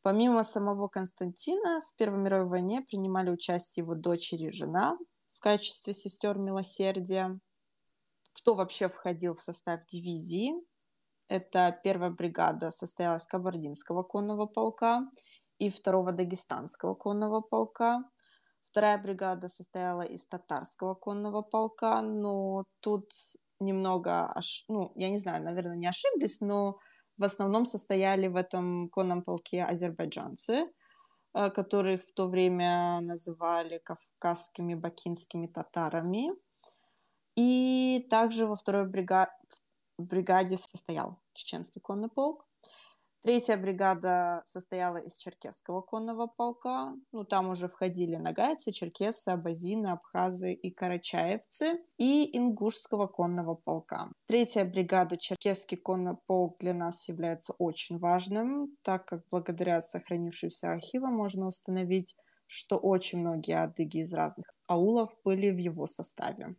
Помимо 0.03 0.43
самого 0.43 0.89
Константина, 0.89 1.81
в 1.81 1.95
Первой 1.97 2.19
мировой 2.19 2.49
войне 2.49 2.83
принимали 2.83 3.31
участие 3.31 3.85
его 3.85 3.95
дочери 3.95 4.47
и 4.47 4.51
жена 4.51 4.99
в 5.29 5.39
качестве 5.39 5.93
сестер 5.93 6.39
милосердия. 6.39 7.39
Кто 8.33 8.55
вообще 8.55 8.89
входил 8.89 9.35
в 9.35 9.41
состав 9.41 9.87
дивизии? 9.87 10.55
Это 11.29 11.79
первая 11.83 12.11
бригада 12.11 12.71
состояла 12.71 13.17
из 13.17 13.27
Кабардинского 13.27 14.03
конного 14.03 14.47
полка 14.47 15.09
и 15.59 15.71
второго 15.71 16.13
Дагестанского 16.13 16.95
конного 16.95 17.41
полка– 17.41 18.05
Вторая 18.73 18.97
бригада 18.97 19.49
состояла 19.49 20.01
из 20.01 20.27
татарского 20.27 20.95
конного 20.95 21.43
полка, 21.43 22.01
но 22.01 22.65
тут 22.81 23.13
немного, 23.61 24.35
ну, 24.67 24.93
я 24.95 25.11
не 25.11 25.19
знаю, 25.19 25.45
наверное, 25.45 25.77
не 25.77 25.87
ошиблись, 25.87 26.41
но 26.41 26.79
в 27.19 27.25
основном 27.25 27.67
состояли 27.67 28.29
в 28.29 28.37
этом 28.37 28.89
конном 28.89 29.23
полке 29.23 29.63
азербайджанцы, 29.63 30.71
э, 31.35 31.51
которых 31.51 32.03
в 32.03 32.15
то 32.15 32.29
время 32.29 33.01
называли 33.03 33.77
кавказскими 33.77 34.75
бакинскими 34.75 35.49
татарами. 35.49 36.31
И 37.37 38.07
также 38.09 38.47
во 38.47 38.57
второй 38.57 38.89
брига... 38.89 39.29
бригаде 39.99 40.57
состоял 40.57 41.19
чеченский 41.35 41.81
конный 41.81 42.09
полк. 42.09 42.47
Третья 43.23 43.57
бригада 43.57 44.43
состояла 44.45 44.97
из 44.97 45.15
черкесского 45.15 45.81
конного 45.81 46.27
полка. 46.27 46.93
Ну, 47.13 47.23
там 47.23 47.51
уже 47.51 47.69
входили 47.69 48.17
нагайцы, 48.17 48.73
черкесы, 48.73 49.29
абазины, 49.29 49.87
абхазы 49.87 50.53
и 50.53 50.73
карачаевцы. 50.73 51.79
И 51.99 52.37
ингушского 52.37 53.07
конного 53.07 53.55
полка. 53.55 54.11
Третья 54.27 54.65
бригада, 54.65 55.17
черкесский 55.17 55.77
конный 55.77 56.17
полк, 56.27 56.59
для 56.59 56.75
нас 56.75 57.09
является 57.09 57.53
очень 57.59 57.97
важным, 57.97 58.77
так 58.83 59.07
как 59.07 59.23
благодаря 59.31 59.81
сохранившимся 59.81 60.73
архивам 60.73 61.15
можно 61.15 61.47
установить, 61.47 62.17
что 62.49 62.77
очень 62.77 63.21
многие 63.21 63.63
адыги 63.63 63.99
из 63.99 64.13
разных 64.13 64.47
аулов 64.67 65.15
были 65.23 65.51
в 65.51 65.59
его 65.59 65.87
составе. 65.87 66.57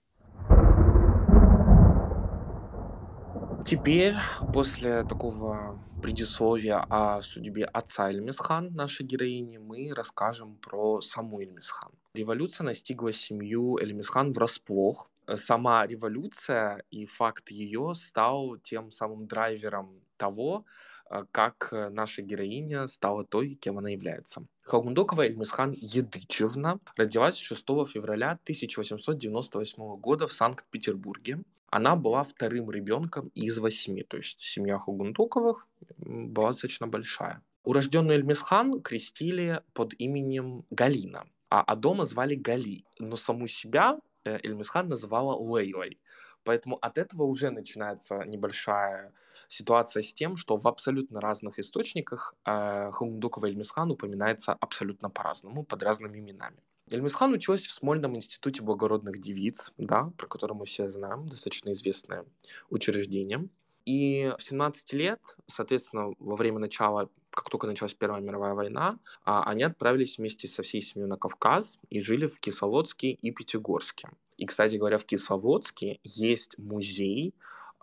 Теперь, 3.74 4.14
после 4.52 5.04
такого 5.04 5.80
предисловия 6.00 6.86
о 6.92 7.24
судьбе 7.24 7.66
отца 7.66 8.12
Эльмисхан, 8.12 8.72
нашей 8.76 9.04
героини, 9.04 9.58
мы 9.58 9.92
расскажем 9.96 10.58
про 10.58 11.02
саму 11.02 11.42
Эльмисхан. 11.42 11.92
Революция 12.14 12.66
настигла 12.66 13.12
семью 13.12 13.80
Эльмисхан 13.82 14.32
врасплох. 14.32 15.10
Сама 15.34 15.88
революция 15.88 16.84
и 16.92 17.08
факт 17.08 17.50
ее 17.50 17.96
стал 17.96 18.58
тем 18.58 18.92
самым 18.92 19.26
драйвером 19.26 20.04
того, 20.18 20.66
э, 21.10 21.26
как 21.32 21.70
наша 21.72 22.22
героиня 22.22 22.86
стала 22.86 23.24
той, 23.24 23.56
кем 23.56 23.80
она 23.80 23.90
является. 23.90 24.46
Халгундокова 24.62 25.24
Эльмисхан 25.24 25.72
Едычевна 25.72 26.78
родилась 26.96 27.38
6 27.38 27.66
февраля 27.86 28.38
1898 28.44 29.96
года 29.98 30.28
в 30.28 30.32
Санкт-Петербурге 30.32 31.40
она 31.74 31.96
была 31.96 32.24
вторым 32.24 32.70
ребенком 32.70 33.30
из 33.30 33.58
восьми, 33.58 34.04
то 34.04 34.18
есть 34.18 34.40
семья 34.40 34.78
Хугундуковых 34.78 35.68
была 35.98 36.50
достаточно 36.50 36.86
большая. 36.86 37.42
Урожденную 37.64 38.20
Эльмисхан 38.20 38.80
крестили 38.84 39.64
под 39.74 39.96
именем 39.98 40.66
Галина, 40.70 41.26
а, 41.50 41.62
а 41.62 41.76
дома 41.76 42.06
звали 42.06 42.36
Гали, 42.36 42.86
но 43.00 43.16
саму 43.16 43.48
себя 43.48 43.98
э, 44.24 44.38
Эльмисхан 44.44 44.88
называла 44.88 45.36
Лейлой. 45.36 46.00
Поэтому 46.44 46.78
от 46.80 47.00
этого 47.00 47.24
уже 47.24 47.50
начинается 47.50 48.24
небольшая 48.24 49.12
ситуация 49.48 50.04
с 50.04 50.14
тем, 50.14 50.38
что 50.38 50.58
в 50.58 50.68
абсолютно 50.68 51.22
разных 51.22 51.58
источниках 51.58 52.36
э, 52.46 52.92
Хугундукова 52.92 53.48
Эльмисхан 53.48 53.90
упоминается 53.90 54.54
абсолютно 54.54 55.10
по-разному, 55.10 55.64
под 55.64 55.82
разными 55.82 56.20
именами. 56.20 56.62
Эльмисхан 56.90 57.34
училась 57.34 57.66
в 57.66 57.72
Смольном 57.72 58.16
институте 58.16 58.62
благородных 58.62 59.18
девиц, 59.20 59.74
да, 59.78 60.12
про 60.18 60.28
который 60.28 60.54
мы 60.54 60.66
все 60.66 60.90
знаем, 60.90 61.28
достаточно 61.28 61.72
известное 61.72 62.26
учреждение. 62.70 63.48
И 63.86 64.34
в 64.38 64.44
17 64.44 64.94
лет, 64.94 65.36
соответственно, 65.48 66.14
во 66.20 66.36
время 66.36 66.60
начала, 66.60 67.10
как 67.32 67.50
только 67.50 67.68
началась 67.68 67.94
Первая 67.94 68.22
мировая 68.22 68.54
война, 68.54 68.98
а, 69.26 69.44
они 69.44 69.64
отправились 69.64 70.18
вместе 70.18 70.48
со 70.48 70.64
всей 70.64 70.82
семьей 70.82 71.08
на 71.08 71.18
Кавказ 71.18 71.80
и 71.90 72.00
жили 72.00 72.28
в 72.28 72.40
Кисловодске 72.40 73.12
и 73.12 73.32
Пятигорске. 73.32 74.10
И, 74.38 74.46
кстати 74.46 74.76
говоря, 74.76 74.98
в 74.98 75.06
Кисловодске 75.06 76.00
есть 76.04 76.58
музей, 76.58 77.34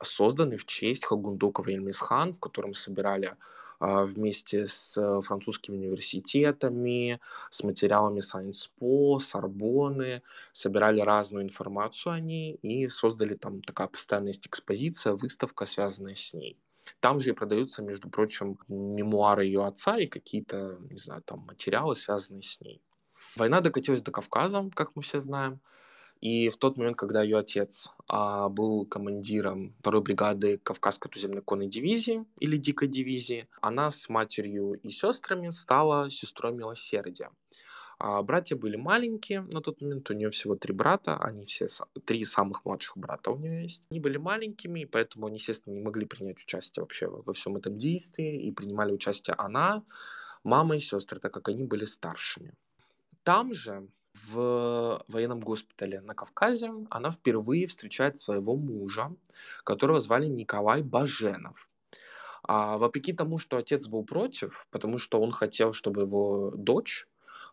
созданный 0.03 0.57
в 0.57 0.65
честь 0.65 1.05
Хагундукова 1.05 1.69
Эльмисхан, 1.69 2.33
в 2.33 2.41
котором 2.41 2.73
собирали 2.73 3.37
вместе 3.81 4.66
с 4.66 4.97
э, 4.97 5.21
французскими 5.23 5.77
университетами, 5.77 7.19
с 7.51 7.64
материалами 7.64 8.21
Science 8.21 8.71
Po, 8.79 9.19
Сорбоны, 9.19 10.23
собирали 10.53 11.01
разную 11.01 11.45
информацию 11.45 12.12
о 12.12 12.21
ней 12.21 12.55
и 12.62 12.88
создали 12.88 13.35
там 13.35 13.62
такая 13.62 13.88
постоянная 13.88 14.33
экспозиция, 14.33 15.14
выставка, 15.14 15.64
связанная 15.64 16.14
с 16.14 16.35
ней. 16.35 16.59
Там 17.01 17.21
же 17.21 17.31
и 17.31 17.33
продаются, 17.33 17.83
между 17.83 18.11
прочим, 18.11 18.59
мемуары 18.69 19.47
ее 19.47 19.64
отца 19.64 19.99
и 19.99 20.07
какие-то, 20.07 20.79
не 20.90 20.99
знаю, 20.99 21.23
там 21.23 21.40
материалы, 21.40 21.97
связанные 21.97 22.43
с 22.43 22.61
ней. 22.61 22.83
Война 23.37 23.61
докатилась 23.61 24.03
до 24.03 24.11
Кавказа, 24.11 24.69
как 24.75 24.95
мы 24.97 25.03
все 25.03 25.21
знаем. 25.23 25.61
И 26.21 26.51
в 26.51 26.57
тот 26.59 26.77
момент, 26.77 26.99
когда 26.99 27.23
ее 27.23 27.39
отец 27.39 27.91
а, 28.07 28.51
был 28.51 28.85
командиром 28.85 29.75
второй 29.81 30.03
бригады 30.03 30.59
Кавказской 30.59 31.09
туземной 31.09 31.41
конной 31.41 31.69
дивизии 31.69 32.27
или 32.39 32.59
дикой 32.59 32.89
дивизии, 32.89 33.49
она 33.63 33.91
с 33.91 34.09
матерью 34.11 34.75
и 34.75 34.91
сестрами 34.91 35.49
стала 35.49 36.11
сестрой 36.11 36.53
милосердия. 36.53 37.31
А 37.99 38.23
братья 38.23 38.57
были 38.57 38.77
маленькие 38.77 39.43
на 39.43 39.61
тот 39.61 39.81
момент, 39.83 40.09
у 40.11 40.15
нее 40.15 40.31
всего 40.31 40.57
три 40.57 40.73
брата, 40.73 41.19
они 41.19 41.45
все, 41.45 41.69
три 42.07 42.25
самых 42.25 42.65
младших 42.65 42.97
брата 42.97 43.31
у 43.31 43.37
нее 43.37 43.63
есть. 43.63 43.83
Они 43.91 44.01
были 44.01 44.17
маленькими, 44.17 44.85
поэтому 44.85 45.27
они, 45.27 45.37
естественно, 45.37 45.75
не 45.75 45.81
могли 45.81 46.07
принять 46.07 46.39
участие 46.39 46.83
вообще 46.83 47.09
во 47.09 47.33
всем 47.35 47.57
этом 47.57 47.77
действии, 47.77 48.43
и 48.43 48.53
принимали 48.53 48.93
участие 48.93 49.37
она, 49.37 49.85
мама 50.45 50.77
и 50.77 50.81
сестры, 50.81 51.19
так 51.19 51.33
как 51.33 51.49
они 51.49 51.65
были 51.65 51.85
старшими. 51.85 52.55
Там 53.23 53.53
же, 53.53 53.87
в 54.15 54.41
военном 55.09 55.40
госпитале 55.40 56.00
на 56.00 56.14
Кавказе, 56.14 56.72
она 56.90 57.11
впервые 57.11 57.66
встречает 57.66 58.16
своего 58.16 58.57
мужа, 58.57 59.12
которого 59.64 60.00
звали 60.00 60.26
Николай 60.26 60.83
Баженов. 60.83 61.68
А 62.42 62.79
вопреки 62.79 63.12
тому, 63.12 63.38
что 63.38 63.57
отец 63.57 63.87
был 63.87 64.05
против, 64.05 64.66
потому 64.70 64.98
что 64.98 65.20
он 65.20 65.31
хотел, 65.31 65.72
чтобы 65.72 66.03
его 66.03 66.53
дочь 66.57 67.07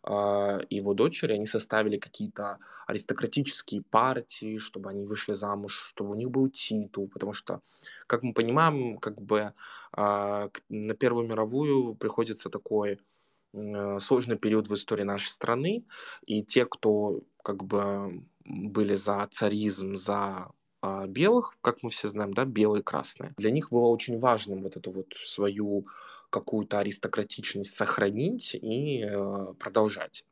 а, 0.04 0.60
его 0.70 0.94
дочери, 0.94 1.34
они 1.34 1.46
составили 1.46 1.98
какие-то 1.98 2.60
аристократические 2.86 3.82
партии, 3.82 4.58
чтобы 4.58 4.90
они 4.90 5.06
вышли 5.06 5.34
замуж, 5.34 5.74
чтобы 5.90 6.12
у 6.12 6.16
них 6.16 6.30
был 6.30 6.50
титул, 6.50 7.10
потому 7.10 7.34
что, 7.34 7.62
как 8.08 8.24
мы 8.24 8.34
понимаем, 8.34 8.98
как 9.00 9.22
бы 9.22 9.54
а, 9.92 10.50
на 10.70 10.94
Первую 10.94 11.28
мировую 11.28 11.96
приходится 11.96 12.50
такой 12.50 13.00
сложный 14.00 14.38
период 14.38 14.68
в 14.68 14.74
истории 14.74 15.04
нашей 15.04 15.30
страны, 15.30 15.86
и 16.26 16.44
те, 16.44 16.66
кто 16.66 17.22
как 17.44 17.64
бы 17.64 18.24
были 18.46 18.96
за 18.96 19.28
царизм, 19.32 19.98
за 19.98 20.50
а, 20.82 21.08
белых, 21.08 21.58
как 21.62 21.84
мы 21.84 21.90
все 21.90 22.10
знаем, 22.10 22.34
да, 22.34 22.46
белые 22.46 22.82
и 22.82 22.84
красные. 22.84 23.34
Для 23.38 23.52
них 23.52 23.72
было 23.72 23.88
очень 23.88 24.20
важным 24.20 24.64
вот 24.64 24.78
эту 24.78 24.92
вот 24.92 25.14
свою 25.14 25.86
какую-то 26.30 26.80
аристократичность 26.80 27.76
сохранить 27.76 28.54
и 28.54 29.02
э, 29.02 29.54
продолжать. 29.60 30.26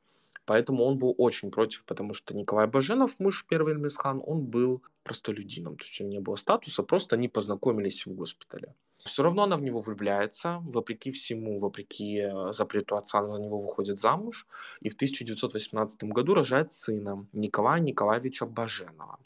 Поэтому 0.46 0.84
он 0.84 0.98
был 0.98 1.16
очень 1.18 1.52
против, 1.52 1.86
потому 1.86 2.14
что 2.14 2.36
Николай 2.36 2.68
Баженов, 2.68 3.20
муж 3.20 3.46
первый 3.50 3.74
Эльмисхан, 3.74 4.22
он 4.24 4.46
был 4.46 4.84
простолюдином, 5.04 5.78
то 5.78 5.86
есть 5.86 6.00
у 6.00 6.04
него 6.04 6.12
не 6.12 6.20
было 6.20 6.36
статуса, 6.36 6.84
просто 6.84 7.16
они 7.16 7.28
познакомились 7.28 8.06
в 8.06 8.14
госпитале. 8.14 8.76
Все 9.06 9.22
равно 9.22 9.44
она 9.44 9.56
в 9.56 9.62
него 9.62 9.82
влюбляется, 9.82 10.62
вопреки 10.66 11.12
всему, 11.12 11.60
вопреки 11.60 12.22
э, 12.22 12.52
запрету 12.52 12.98
отца, 12.98 13.20
она 13.20 13.30
за 13.30 13.44
него 13.44 13.62
выходит 13.62 14.00
замуж, 14.00 14.48
и 14.82 14.90
в 14.90 14.96
1918 14.96 16.04
году 16.06 16.34
рожает 16.34 16.72
сына 16.72 17.28
Николая 17.32 17.80
Николаевича 17.80 18.48
Баженова. 18.48 19.20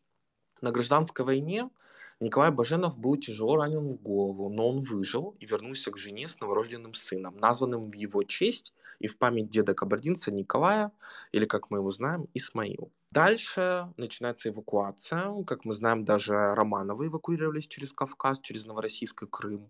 На 0.59 0.71
гражданской 0.71 1.23
войне 1.23 1.69
Николай 2.19 2.51
Баженов 2.51 2.97
был 2.97 3.15
тяжело 3.15 3.55
ранен 3.55 3.87
в 3.87 4.01
голову, 4.01 4.49
но 4.49 4.67
он 4.67 4.81
выжил 4.81 5.37
и 5.39 5.45
вернулся 5.45 5.91
к 5.91 5.97
жене 5.97 6.27
с 6.27 6.41
новорожденным 6.41 6.93
сыном, 6.93 7.37
названным 7.37 7.89
в 7.89 7.95
его 7.95 8.23
честь 8.23 8.73
и 8.99 9.07
в 9.07 9.17
память 9.17 9.49
деда 9.49 9.73
кабардинца 9.73 10.31
Николая, 10.31 10.91
или, 11.31 11.45
как 11.45 11.71
мы 11.71 11.79
его 11.79 11.91
знаем, 11.91 12.27
Исмаил. 12.33 12.91
Дальше 13.11 13.91
начинается 13.97 14.49
эвакуация. 14.49 15.43
Как 15.45 15.65
мы 15.65 15.73
знаем, 15.73 16.05
даже 16.05 16.33
Романовы 16.33 17.07
эвакуировались 17.07 17.67
через 17.67 17.93
Кавказ, 17.93 18.39
через 18.39 18.65
Новороссийск 18.65 19.23
и 19.23 19.27
Крым 19.27 19.69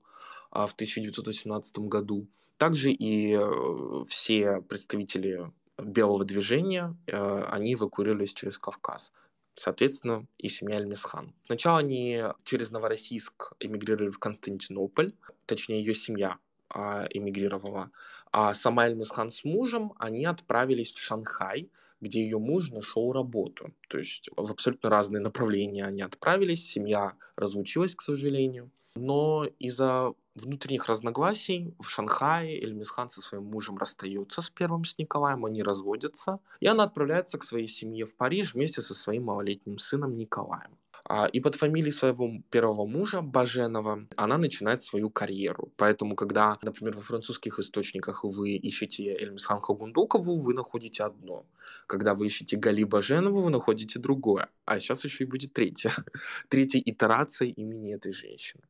а, 0.52 0.68
в 0.68 0.74
1918 0.74 1.80
году. 1.80 2.28
Также 2.58 2.92
и 2.92 3.36
э, 3.36 4.06
все 4.10 4.62
представители 4.62 5.50
белого 5.78 6.26
движения, 6.26 6.98
э, 7.08 7.44
они 7.50 7.74
эвакуировались 7.76 8.34
через 8.34 8.58
Кавказ 8.58 9.14
соответственно, 9.56 10.26
и 10.38 10.48
семья 10.48 10.78
Эльмисхан. 10.78 11.34
Сначала 11.44 11.80
они 11.80 12.24
через 12.44 12.72
Новороссийск 12.72 13.54
эмигрировали 13.60 14.10
в 14.10 14.18
Константинополь, 14.18 15.14
точнее, 15.46 15.82
ее 15.82 15.94
семья 15.94 16.38
эмигрировала, 16.72 17.92
а 18.32 18.54
сама 18.54 18.88
Эльмисхан 18.88 19.32
с 19.32 19.44
мужем, 19.44 19.94
они 19.98 20.26
отправились 20.26 20.94
в 20.94 21.00
Шанхай, 21.00 21.70
где 22.02 22.22
ее 22.22 22.38
муж 22.38 22.70
нашел 22.70 23.12
работу. 23.12 23.74
То 23.88 23.98
есть 23.98 24.30
в 24.36 24.52
абсолютно 24.52 24.90
разные 24.90 25.22
направления 25.22 25.86
они 25.86 26.02
отправились, 26.02 26.70
семья 26.70 27.14
разлучилась, 27.36 27.96
к 27.96 28.02
сожалению. 28.02 28.72
Но 28.96 29.46
из-за 29.60 30.14
внутренних 30.36 30.88
разногласий 30.88 31.74
в 31.80 31.90
Шанхае 31.90 32.62
Эльмисхан 32.62 33.10
со 33.10 33.22
своим 33.22 33.46
мужем 33.46 33.78
расстается 33.78 34.42
с 34.42 34.50
первым, 34.50 34.86
с 34.86 34.98
Николаем, 34.98 35.46
они 35.46 35.64
разводятся, 35.64 36.40
и 36.60 36.68
она 36.68 36.84
отправляется 36.84 37.38
к 37.38 37.44
своей 37.44 37.68
семье 37.68 38.06
в 38.06 38.16
Париж 38.16 38.54
вместе 38.54 38.82
со 38.82 38.94
своим 38.94 39.26
малолетним 39.26 39.78
сыном 39.78 40.18
Николаем. 40.18 40.78
А, 41.12 41.26
и 41.26 41.40
под 41.40 41.56
фамилией 41.56 41.92
своего 41.92 42.32
первого 42.52 42.86
мужа, 42.86 43.22
Баженова, 43.22 44.06
она 44.16 44.38
начинает 44.38 44.84
свою 44.84 45.10
карьеру. 45.10 45.72
Поэтому, 45.76 46.16
когда, 46.16 46.60
например, 46.62 46.96
во 46.96 47.02
французских 47.02 47.58
источниках 47.58 48.24
вы 48.24 48.52
ищете 48.52 49.16
Эльмисхан 49.16 49.60
Хагундукову, 49.60 50.40
вы 50.40 50.54
находите 50.54 51.04
одно. 51.04 51.48
Когда 51.88 52.14
вы 52.14 52.28
ищете 52.28 52.58
Гали 52.58 52.84
Баженову, 52.84 53.42
вы 53.42 53.50
находите 53.50 53.98
другое. 53.98 54.50
А 54.66 54.80
сейчас 54.80 55.04
еще 55.04 55.24
и 55.24 55.28
будет 55.28 55.52
третья. 55.52 55.92
Третья 56.48 56.80
итерация 56.80 57.48
имени 57.48 57.96
этой 57.96 58.14
женщины. 58.14 58.62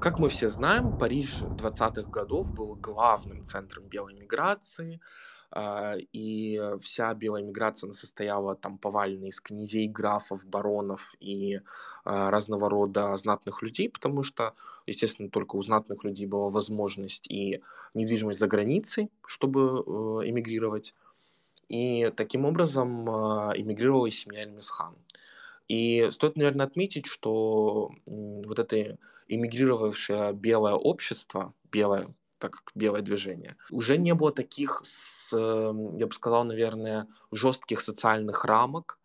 Как 0.00 0.18
мы 0.18 0.28
все 0.28 0.50
знаем, 0.50 0.98
Париж 0.98 1.42
20-х 1.42 2.10
годов 2.10 2.52
был 2.52 2.74
главным 2.74 3.44
центром 3.44 3.84
белой 3.84 4.14
миграции, 4.14 5.00
и 6.12 6.60
вся 6.80 7.14
белая 7.14 7.42
миграция 7.42 7.92
состояла 7.92 8.54
там 8.54 8.78
повально 8.78 9.26
из 9.26 9.40
князей, 9.40 9.88
графов, 9.88 10.44
баронов 10.44 11.14
и 11.20 11.60
а, 12.04 12.30
разного 12.30 12.68
рода 12.68 13.16
знатных 13.16 13.62
людей, 13.62 13.88
потому 13.88 14.22
что, 14.22 14.54
естественно, 14.86 15.30
только 15.30 15.56
у 15.56 15.62
знатных 15.62 16.04
людей 16.04 16.26
была 16.26 16.50
возможность 16.50 17.30
и 17.30 17.62
недвижимость 17.94 18.38
за 18.38 18.46
границей, 18.46 19.10
чтобы 19.26 19.60
э, 19.60 20.28
эмигрировать. 20.28 20.94
И 21.68 22.12
таким 22.16 22.44
образом 22.44 23.08
а, 23.08 23.52
эмигрировала 23.56 24.06
и 24.06 24.10
семья 24.10 24.42
Эльмисхан. 24.42 24.94
И 25.68 26.08
стоит, 26.10 26.36
наверное, 26.36 26.66
отметить, 26.66 27.06
что 27.06 27.90
вот 28.06 28.58
это 28.58 28.98
эмигрировавшее 29.28 30.32
белое 30.32 30.74
общество, 30.74 31.52
белое, 31.70 32.14
так 32.38 32.52
как 32.52 32.72
белое 32.74 33.02
движение, 33.02 33.56
уже 33.70 33.98
не 33.98 34.14
было 34.14 34.32
таких, 34.32 34.82
я 35.32 35.72
бы 36.06 36.12
сказал, 36.12 36.44
наверное, 36.44 37.06
жестких 37.32 37.80
социальных 37.80 38.44
рамок, 38.44 38.98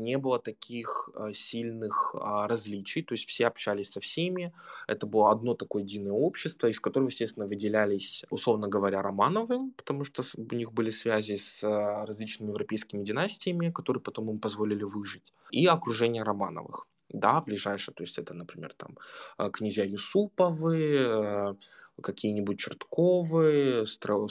не 0.00 0.18
было 0.18 0.38
таких 0.38 1.10
э, 1.14 1.32
сильных 1.32 2.14
э, 2.14 2.18
различий, 2.46 3.02
то 3.02 3.12
есть 3.12 3.28
все 3.28 3.46
общались 3.46 3.90
со 3.90 4.00
всеми, 4.00 4.52
это 4.86 5.06
было 5.06 5.30
одно 5.30 5.54
такое 5.54 5.82
единое 5.82 6.12
общество, 6.12 6.66
из 6.66 6.80
которого, 6.80 7.08
естественно, 7.08 7.46
выделялись, 7.46 8.24
условно 8.30 8.68
говоря, 8.68 9.02
Романовы, 9.02 9.72
потому 9.76 10.04
что 10.04 10.22
у 10.36 10.54
них 10.54 10.72
были 10.72 10.90
связи 10.90 11.36
с 11.36 11.62
э, 11.62 12.04
различными 12.04 12.50
европейскими 12.50 13.04
династиями, 13.04 13.70
которые 13.70 14.02
потом 14.02 14.30
им 14.30 14.38
позволили 14.38 14.84
выжить, 14.84 15.32
и 15.50 15.66
окружение 15.66 16.22
Романовых. 16.22 16.86
Да, 17.08 17.40
ближайшее, 17.40 17.94
то 17.94 18.04
есть 18.04 18.18
это, 18.18 18.34
например, 18.34 18.72
там 18.76 18.96
э, 19.38 19.50
князья 19.50 19.84
Юсуповы, 19.84 21.56
какие-нибудь 22.00 22.58
Чертковы, 22.58 23.84
Стро... 23.86 24.28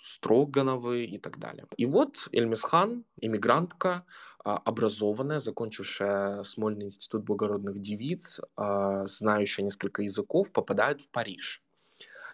Строгановы 0.00 1.04
и 1.04 1.18
так 1.18 1.38
далее. 1.38 1.66
И 1.76 1.84
вот 1.86 2.28
Эльмисхан, 2.32 3.04
иммигрантка, 3.20 4.04
а, 4.44 4.56
образованная, 4.58 5.40
закончившая 5.40 6.42
Смольный 6.44 6.86
институт 6.86 7.24
благородных 7.24 7.80
девиц, 7.80 8.40
а, 8.56 9.04
знающая 9.06 9.64
несколько 9.64 10.02
языков, 10.02 10.52
попадает 10.52 11.02
в 11.02 11.10
Париж. 11.10 11.62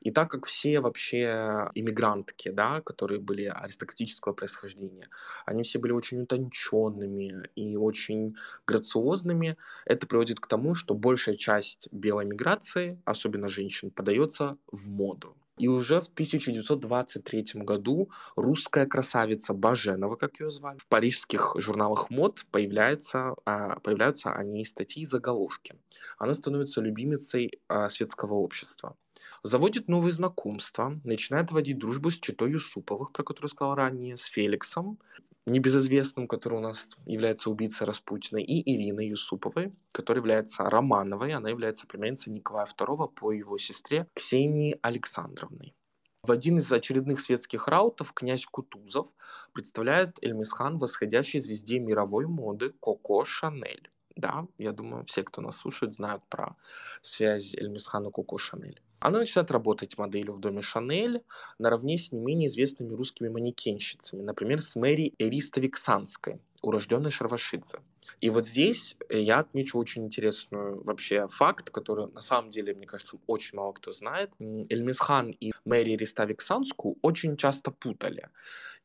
И 0.05 0.11
так 0.11 0.31
как 0.31 0.47
все 0.47 0.81
вообще 0.81 1.71
иммигрантки, 1.75 2.51
да, 2.51 2.83
которые 2.83 3.21
были 3.21 3.45
аристократического 3.45 4.35
происхождения, 4.35 5.09
они 5.47 5.62
все 5.62 5.79
были 5.79 5.93
очень 5.93 6.23
утонченными 6.23 7.49
и 7.57 7.77
очень 7.77 8.37
грациозными, 8.67 9.57
это 9.87 10.07
приводит 10.07 10.40
к 10.40 10.47
тому, 10.47 10.75
что 10.75 10.95
большая 10.95 11.37
часть 11.37 11.88
белой 11.90 12.27
миграции, 12.27 13.01
особенно 13.07 13.49
женщин, 13.49 13.90
подается 13.90 14.59
в 14.71 14.88
моду. 14.90 15.37
И 15.57 15.69
уже 15.69 16.01
в 16.01 16.09
1923 16.09 17.62
году 17.62 18.11
русская 18.35 18.87
красавица 18.87 19.55
Баженова, 19.55 20.17
как 20.17 20.40
ее 20.40 20.51
звали, 20.51 20.79
в 20.79 20.87
парижских 20.88 21.55
журналах 21.59 22.11
мод 22.11 22.45
появляется, 22.51 23.37
а, 23.45 23.79
появляются 23.79 24.33
о 24.33 24.43
ней 24.43 24.64
статьи 24.64 25.05
и 25.05 25.07
заголовки. 25.07 25.77
Она 26.19 26.35
становится 26.35 26.81
любимицей 26.81 27.61
а, 27.69 27.88
светского 27.88 28.35
общества. 28.35 28.97
Заводит 29.45 29.87
новые 29.88 30.12
знакомства, 30.12 30.99
начинает 31.05 31.53
водить 31.53 31.79
дружбу 31.79 32.11
с 32.11 32.19
Читой 32.19 32.53
Юсуповых, 32.53 33.12
про 33.12 33.23
которую 33.23 33.49
сказал 33.49 33.77
ранее, 33.77 34.17
с 34.17 34.25
Феликсом 34.25 34.99
небезызвестным, 35.47 36.27
который 36.27 36.59
у 36.59 36.61
нас 36.61 36.89
является 37.07 37.51
убийцей 37.51 37.87
Распутина, 37.87 38.39
и 38.39 38.61
Ириной 38.61 39.09
Юсуповой, 39.09 39.73
которая 39.93 40.21
является 40.21 40.65
Романовой, 40.65 41.33
она 41.33 41.51
является 41.51 41.87
племянницей 41.87 42.33
Николая 42.33 42.67
II 42.67 43.09
по 43.09 43.33
его 43.33 43.59
сестре 43.59 44.07
Ксении 44.15 44.79
Александровной. 44.83 45.75
В 46.23 46.31
один 46.31 46.57
из 46.57 46.73
очередных 46.73 47.21
светских 47.21 47.69
раутов 47.69 48.15
князь 48.15 48.47
Кутузов 48.47 49.09
представляет 49.53 50.19
Эльмисхан 50.25 50.79
восходящей 50.79 51.41
звезде 51.41 51.79
мировой 51.79 52.27
моды 52.27 52.73
Коко 52.81 53.27
Шанель. 53.27 53.91
Да, 54.17 54.47
я 54.57 54.73
думаю, 54.73 55.05
все, 55.05 55.23
кто 55.23 55.43
нас 55.43 55.59
слушает, 55.59 55.93
знают 55.93 56.23
про 56.31 56.57
связь 57.03 57.55
Эльмисхана 57.55 58.11
Коко 58.11 58.39
Шанель. 58.39 58.81
Она 59.05 59.19
начинает 59.19 59.51
работать 59.51 59.99
моделью 59.99 60.33
в 60.33 60.40
доме 60.40 60.62
Шанель 60.62 61.23
наравне 61.59 61.99
с 61.99 62.11
не 62.11 62.19
менее 62.19 62.47
известными 62.47 62.95
русскими 62.95 63.29
манекенщицами, 63.29 64.23
например, 64.23 64.62
с 64.62 64.77
Мэри 64.77 65.12
Эристовиксанской, 65.19 66.40
урожденной 66.62 67.11
Шарвашидзе. 67.11 67.81
И 68.23 68.31
вот 68.31 68.47
здесь 68.47 68.97
э, 69.11 69.21
я 69.21 69.40
отмечу 69.40 69.77
очень 69.77 70.07
интересную 70.07 70.83
вообще 70.83 71.29
факт, 71.29 71.69
который 71.69 72.11
на 72.12 72.23
самом 72.23 72.51
деле, 72.51 72.73
мне 72.73 72.87
кажется, 72.87 73.19
очень 73.27 73.59
мало 73.59 73.73
кто 73.73 73.93
знает. 73.93 74.31
Эльмисхан 74.40 75.33
и 75.38 75.53
Мэри 75.67 75.97
Риставик-Санску 75.97 76.97
очень 77.03 77.37
часто 77.37 77.73
путали. 77.73 78.31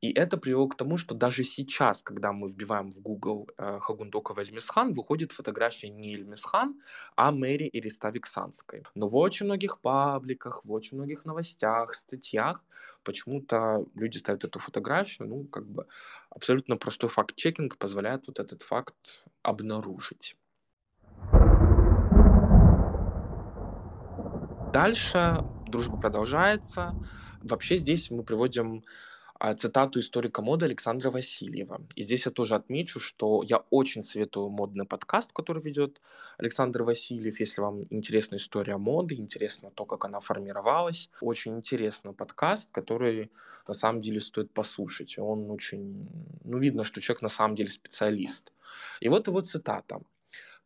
И 0.01 0.13
это 0.13 0.37
привело 0.37 0.67
к 0.67 0.77
тому, 0.77 0.95
что 0.97 1.13
даже 1.13 1.43
сейчас, 1.43 2.01
когда 2.01 2.31
мы 2.31 2.47
вбиваем 2.47 2.89
в 2.89 3.01
Google 3.01 3.49
э, 3.57 3.79
Хагундокова 3.81 4.39
Эльмисхан, 4.39 4.93
выходит 4.93 5.33
фотография 5.33 5.89
не 5.89 6.15
Эльмисхан, 6.15 6.81
а 7.17 7.31
Мэри 7.31 7.69
Ириставик-Санской. 7.73 8.85
Но 8.95 9.09
в 9.09 9.15
очень 9.17 9.45
многих 9.45 9.81
пабликах, 9.81 10.63
в 10.63 10.71
очень 10.71 10.97
многих 10.97 11.25
новостях, 11.25 11.93
статьях 11.93 12.63
почему-то 13.03 13.85
люди 13.93 14.17
ставят 14.17 14.45
эту 14.45 14.59
фотографию, 14.59 15.27
ну, 15.27 15.43
как 15.45 15.65
бы 15.65 15.85
абсолютно 16.29 16.77
простой 16.77 17.09
факт-чекинг 17.09 17.77
позволяет 17.77 18.27
вот 18.27 18.39
этот 18.39 18.61
факт 18.61 19.23
обнаружить. 19.41 20.37
Дальше 24.71 25.43
дружба 25.67 25.97
продолжается. 25.97 26.93
Вообще 27.41 27.77
здесь 27.77 28.11
мы 28.11 28.23
приводим 28.23 28.83
цитату 29.57 29.99
историка 29.99 30.41
моды 30.41 30.65
Александра 30.65 31.11
Васильева. 31.11 31.81
И 31.95 32.03
здесь 32.03 32.25
я 32.25 32.31
тоже 32.31 32.55
отмечу, 32.55 32.99
что 32.99 33.41
я 33.43 33.63
очень 33.69 34.03
советую 34.03 34.49
модный 34.49 34.85
подкаст, 34.85 35.31
который 35.31 35.61
ведет 35.61 36.01
Александр 36.37 36.83
Васильев. 36.83 37.39
Если 37.39 37.61
вам 37.61 37.85
интересна 37.89 38.35
история 38.35 38.77
моды, 38.77 39.15
интересно 39.15 39.71
то, 39.71 39.85
как 39.85 40.05
она 40.05 40.19
формировалась. 40.19 41.09
Очень 41.21 41.57
интересный 41.57 42.13
подкаст, 42.13 42.69
который 42.71 43.31
на 43.67 43.73
самом 43.73 44.01
деле 44.01 44.19
стоит 44.19 44.51
послушать. 44.51 45.17
Он 45.17 45.51
очень... 45.51 46.07
Ну, 46.43 46.57
видно, 46.57 46.83
что 46.83 47.01
человек 47.01 47.21
на 47.21 47.29
самом 47.29 47.55
деле 47.55 47.69
специалист. 47.69 48.51
И 48.99 49.09
вот 49.09 49.27
его 49.27 49.41
цитата. 49.41 50.01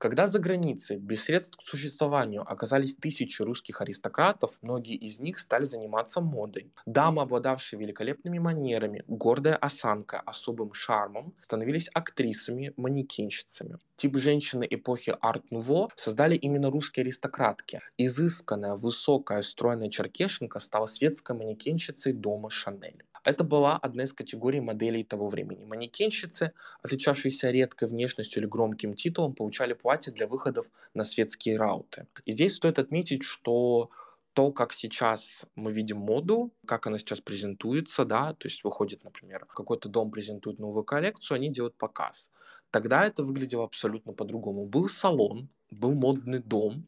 Когда 0.04 0.28
за 0.28 0.38
границей 0.38 0.98
без 0.98 1.24
средств 1.24 1.56
к 1.56 1.62
существованию 1.62 2.42
оказались 2.42 2.94
тысячи 2.94 3.42
русских 3.42 3.80
аристократов, 3.80 4.58
многие 4.62 4.98
из 4.98 5.22
них 5.22 5.40
стали 5.40 5.64
заниматься 5.64 6.20
модой. 6.20 6.74
Дамы, 6.86 7.22
обладавшие 7.22 7.80
великолепными 7.80 8.38
манерами, 8.38 9.06
гордая 9.08 9.56
осанка, 9.56 10.20
особым 10.20 10.74
шармом, 10.74 11.34
становились 11.42 11.90
актрисами, 11.94 12.74
манекенщицами. 12.76 13.78
Тип 13.96 14.18
женщины 14.18 14.68
эпохи 14.70 15.16
арт-нуво 15.22 15.88
создали 15.96 16.36
именно 16.36 16.70
русские 16.70 17.04
аристократки. 17.04 17.80
Изысканная, 17.98 18.76
высокая, 18.76 19.42
стройная 19.42 19.90
черкешенка 19.90 20.60
стала 20.60 20.86
светской 20.86 21.34
манекенщицей 21.34 22.12
дома 22.12 22.50
Шанель. 22.50 23.06
Это 23.24 23.44
была 23.44 23.78
одна 23.78 24.04
из 24.04 24.14
категорий 24.14 24.60
моделей 24.60 25.04
того 25.04 25.30
времени. 25.30 25.66
Манекенщицы, 25.66 26.52
отличавшиеся 26.82 27.52
редкой 27.52 27.88
внешностью 27.88 28.42
или 28.42 28.50
громким 28.50 28.96
титулом, 28.96 29.34
получали 29.34 29.74
платья 29.74 30.12
для 30.12 30.28
выходов 30.28 30.68
на 30.94 31.04
светские 31.04 31.58
рауты. 31.58 32.08
И 32.26 32.34
здесь 32.34 32.56
стоит 32.56 32.80
отметить, 32.80 33.24
что 33.24 33.90
то, 34.34 34.52
как 34.52 34.74
сейчас 34.74 35.46
мы 35.56 35.72
видим 35.72 35.98
моду, 35.98 36.52
как 36.66 36.88
она 36.88 36.98
сейчас 36.98 37.22
презентуется, 37.22 38.04
да, 38.04 38.34
то 38.34 38.48
есть 38.48 38.64
выходит, 38.64 39.04
например, 39.04 39.46
какой-то 39.46 39.90
дом 39.90 40.12
презентует 40.12 40.60
новую 40.60 40.84
коллекцию, 40.84 41.36
они 41.36 41.50
делают 41.50 41.76
показ. 41.76 42.32
Тогда 42.72 43.06
это 43.06 43.24
выглядело 43.24 43.64
абсолютно 43.64 44.12
по-другому. 44.12 44.66
Был 44.66 44.90
салон, 44.90 45.50
был 45.70 45.94
модный 45.94 46.40
дом, 46.40 46.88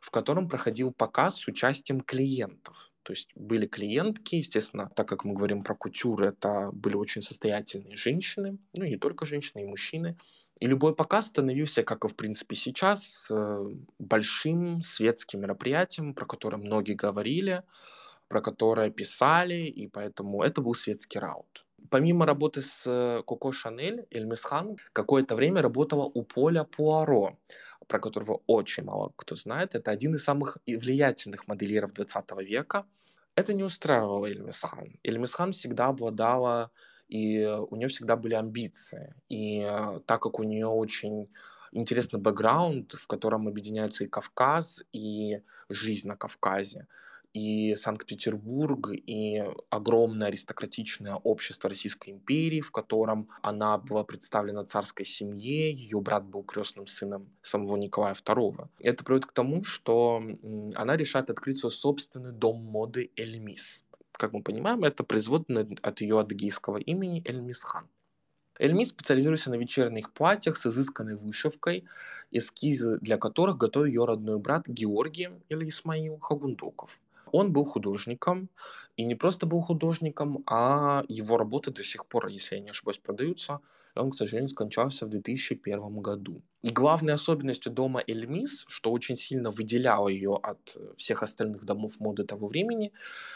в 0.00 0.10
котором 0.10 0.48
проходил 0.48 0.92
показ 0.92 1.36
с 1.36 1.48
участием 1.48 2.02
клиентов. 2.02 2.91
То 3.02 3.12
есть 3.12 3.28
были 3.34 3.66
клиентки, 3.66 4.36
естественно, 4.36 4.90
так 4.94 5.08
как 5.08 5.24
мы 5.24 5.34
говорим 5.34 5.64
про 5.64 5.74
кутюр, 5.74 6.22
это 6.22 6.70
были 6.72 6.94
очень 6.94 7.22
состоятельные 7.22 7.96
женщины, 7.96 8.58
ну 8.74 8.84
и 8.84 8.90
не 8.90 8.96
только 8.96 9.26
женщины, 9.26 9.62
и 9.62 9.66
мужчины. 9.66 10.16
И 10.60 10.66
любой 10.66 10.94
показ 10.94 11.26
становился, 11.26 11.82
как 11.82 12.04
и 12.04 12.08
в 12.08 12.14
принципе 12.14 12.54
сейчас, 12.54 13.26
э, 13.30 13.66
большим 13.98 14.82
светским 14.82 15.40
мероприятием, 15.40 16.14
про 16.14 16.24
которое 16.24 16.58
многие 16.58 16.94
говорили, 16.94 17.64
про 18.28 18.40
которое 18.40 18.90
писали, 18.90 19.66
и 19.66 19.88
поэтому 19.88 20.42
это 20.42 20.60
был 20.60 20.74
светский 20.74 21.18
раут. 21.18 21.66
Помимо 21.90 22.26
работы 22.26 22.60
с 22.60 22.84
э, 22.86 23.22
Коко 23.26 23.50
Шанель, 23.52 24.06
Эльмис 24.10 24.44
Хан 24.44 24.76
какое-то 24.92 25.34
время 25.34 25.62
работала 25.62 26.04
у 26.04 26.22
Поля 26.22 26.62
Пуаро, 26.62 27.36
про 27.92 28.00
которого 28.00 28.40
очень 28.46 28.84
мало 28.84 29.12
кто 29.16 29.36
знает. 29.36 29.74
Это 29.74 29.90
один 29.90 30.14
из 30.14 30.24
самых 30.24 30.56
влиятельных 30.66 31.46
модельеров 31.46 31.92
20 31.92 32.30
века. 32.38 32.86
Это 33.34 33.52
не 33.52 33.64
устраивало 33.64 34.24
Эльмисхан. 34.24 34.98
Эльмисхан 35.02 35.52
всегда 35.52 35.88
обладала, 35.88 36.70
и 37.08 37.44
у 37.44 37.76
нее 37.76 37.88
всегда 37.88 38.16
были 38.16 38.32
амбиции. 38.32 39.14
И 39.28 39.60
э, 39.60 40.00
так 40.06 40.22
как 40.22 40.38
у 40.38 40.42
нее 40.42 40.68
очень 40.68 41.28
интересный 41.70 42.18
бэкграунд, 42.18 42.94
в 42.94 43.06
котором 43.06 43.46
объединяется 43.46 44.04
и 44.04 44.08
Кавказ, 44.08 44.82
и 44.94 45.42
жизнь 45.68 46.08
на 46.08 46.16
Кавказе, 46.16 46.86
и 47.34 47.74
Санкт-Петербург, 47.76 48.90
и 48.92 49.42
огромное 49.70 50.28
аристократичное 50.28 51.14
общество 51.14 51.70
Российской 51.70 52.10
империи, 52.10 52.60
в 52.60 52.70
котором 52.70 53.28
она 53.40 53.78
была 53.78 54.04
представлена 54.04 54.64
царской 54.64 55.06
семье, 55.06 55.72
ее 55.72 56.00
брат 56.00 56.24
был 56.24 56.42
крестным 56.42 56.86
сыном 56.86 57.28
самого 57.40 57.76
Николая 57.76 58.14
II. 58.14 58.68
Это 58.80 59.04
приводит 59.04 59.26
к 59.26 59.32
тому, 59.32 59.64
что 59.64 60.22
она 60.74 60.96
решает 60.96 61.30
открыть 61.30 61.58
свой 61.58 61.72
собственный 61.72 62.32
дом 62.32 62.62
моды 62.62 63.10
Эльмис. 63.16 63.82
Как 64.12 64.32
мы 64.32 64.42
понимаем, 64.42 64.84
это 64.84 65.02
производное 65.04 65.66
от 65.80 66.00
ее 66.02 66.20
адыгейского 66.20 66.76
имени 66.76 67.22
Эльмисхан. 67.26 67.88
Эльмис 68.58 68.90
специализируется 68.90 69.48
на 69.48 69.54
вечерних 69.54 70.12
платьях 70.12 70.58
с 70.58 70.66
изысканной 70.66 71.16
вышивкой, 71.16 71.84
эскизы 72.30 72.98
для 72.98 73.16
которых 73.16 73.56
готовил 73.56 73.86
ее 73.86 74.04
родной 74.04 74.38
брат 74.38 74.68
Георгий 74.68 75.30
или 75.48 75.68
Исмаил 75.68 76.18
Хагундоков. 76.18 76.98
Он 77.32 77.52
был 77.52 77.64
художником, 77.64 78.48
и 78.96 79.04
не 79.04 79.14
просто 79.14 79.46
был 79.46 79.60
художником, 79.62 80.44
а 80.46 81.04
его 81.08 81.36
работы 81.38 81.70
до 81.70 81.82
сих 81.82 82.06
пор, 82.06 82.28
если 82.28 82.56
я 82.56 82.62
не 82.62 82.70
ошибаюсь, 82.70 82.98
продаются. 82.98 83.60
И 83.96 83.98
он, 83.98 84.10
к 84.10 84.14
сожалению, 84.14 84.48
скончался 84.48 85.06
в 85.06 85.10
2001 85.10 86.00
году. 86.00 86.42
И 86.62 86.70
главной 86.70 87.14
особенностью 87.14 87.72
дома 87.72 88.02
Эльмис, 88.06 88.64
что 88.68 88.92
очень 88.92 89.16
сильно 89.16 89.50
выделяло 89.50 90.08
ее 90.08 90.38
от 90.42 90.76
всех 90.96 91.22
остальных 91.22 91.64
домов 91.64 92.00
моды 92.00 92.24
того 92.24 92.48
времени, 92.48 92.92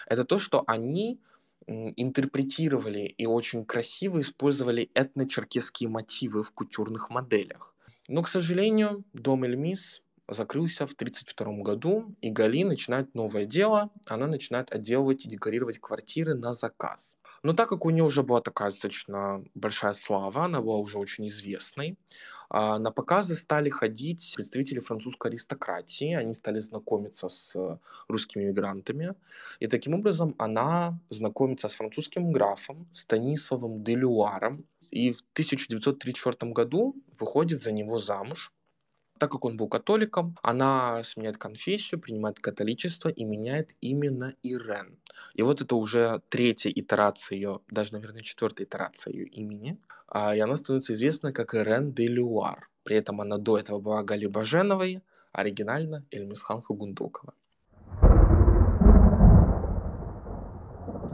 это 0.06 0.24
то, 0.24 0.38
что 0.38 0.62
они 0.66 1.18
интерпретировали 1.66 3.14
и 3.18 3.26
очень 3.26 3.64
красиво 3.64 4.20
использовали 4.20 4.90
этночеркесские 4.94 5.88
мотивы 5.88 6.42
в 6.42 6.52
кутюрных 6.52 7.10
моделях. 7.10 7.74
Но, 8.08 8.22
к 8.22 8.28
сожалению, 8.28 9.04
дом 9.12 9.44
Эльмис 9.44 10.00
закрылся 10.28 10.86
в 10.86 10.92
1932 10.92 11.62
году, 11.62 12.14
и 12.20 12.30
Гали 12.30 12.64
начинает 12.64 13.14
новое 13.14 13.44
дело. 13.44 13.90
Она 14.06 14.26
начинает 14.26 14.72
отделывать 14.72 15.24
и 15.24 15.28
декорировать 15.28 15.78
квартиры 15.78 16.34
на 16.34 16.52
заказ. 16.52 17.16
Но 17.42 17.52
так 17.52 17.68
как 17.68 17.84
у 17.84 17.90
нее 17.90 18.04
уже 18.04 18.22
была 18.22 18.40
такая 18.40 18.70
достаточно 18.70 19.44
большая 19.54 19.92
слава, 19.92 20.44
она 20.44 20.60
была 20.60 20.78
уже 20.78 20.98
очень 20.98 21.26
известной, 21.28 21.96
а, 22.48 22.78
на 22.78 22.90
показы 22.90 23.34
стали 23.34 23.70
ходить 23.70 24.32
представители 24.36 24.80
французской 24.80 25.28
аристократии, 25.28 26.14
они 26.14 26.34
стали 26.34 26.60
знакомиться 26.60 27.28
с 27.28 27.78
русскими 28.08 28.44
мигрантами, 28.44 29.14
и 29.58 29.66
таким 29.66 29.94
образом 29.94 30.34
она 30.38 30.98
знакомится 31.10 31.68
с 31.68 31.74
французским 31.74 32.32
графом 32.32 32.88
Станиславом 32.92 33.82
де 33.82 33.96
Люаром, 33.96 34.64
и 34.90 35.10
в 35.10 35.20
1934 35.32 36.52
году 36.52 36.94
выходит 37.18 37.60
за 37.60 37.72
него 37.72 37.98
замуж, 37.98 38.52
так 39.18 39.30
как 39.32 39.44
он 39.44 39.56
был 39.56 39.68
католиком, 39.68 40.36
она 40.42 41.02
сменяет 41.04 41.38
конфессию, 41.38 42.00
принимает 42.00 42.38
католичество 42.40 43.08
и 43.08 43.24
меняет 43.24 43.74
именно 43.80 44.34
Ирен. 44.42 44.98
И 45.34 45.42
вот 45.42 45.60
это 45.60 45.76
уже 45.76 46.20
третья 46.28 46.70
итерация 46.70 47.36
ее, 47.36 47.60
даже, 47.70 47.92
наверное, 47.92 48.22
четвертая 48.22 48.66
итерация 48.66 49.12
ее 49.12 49.26
имени. 49.26 49.78
А, 50.08 50.34
и 50.34 50.40
она 50.40 50.56
становится 50.56 50.94
известна 50.94 51.32
как 51.32 51.54
Ирен 51.54 51.92
де 51.92 52.06
Люар. 52.06 52.68
При 52.84 52.96
этом 52.96 53.20
она 53.20 53.38
до 53.38 53.58
этого 53.58 53.80
была 53.80 54.02
Гали 54.02 54.26
Баженовой, 54.26 55.02
оригинально 55.32 56.04
Эльмисхан 56.10 56.62
Хугундокова. 56.62 57.34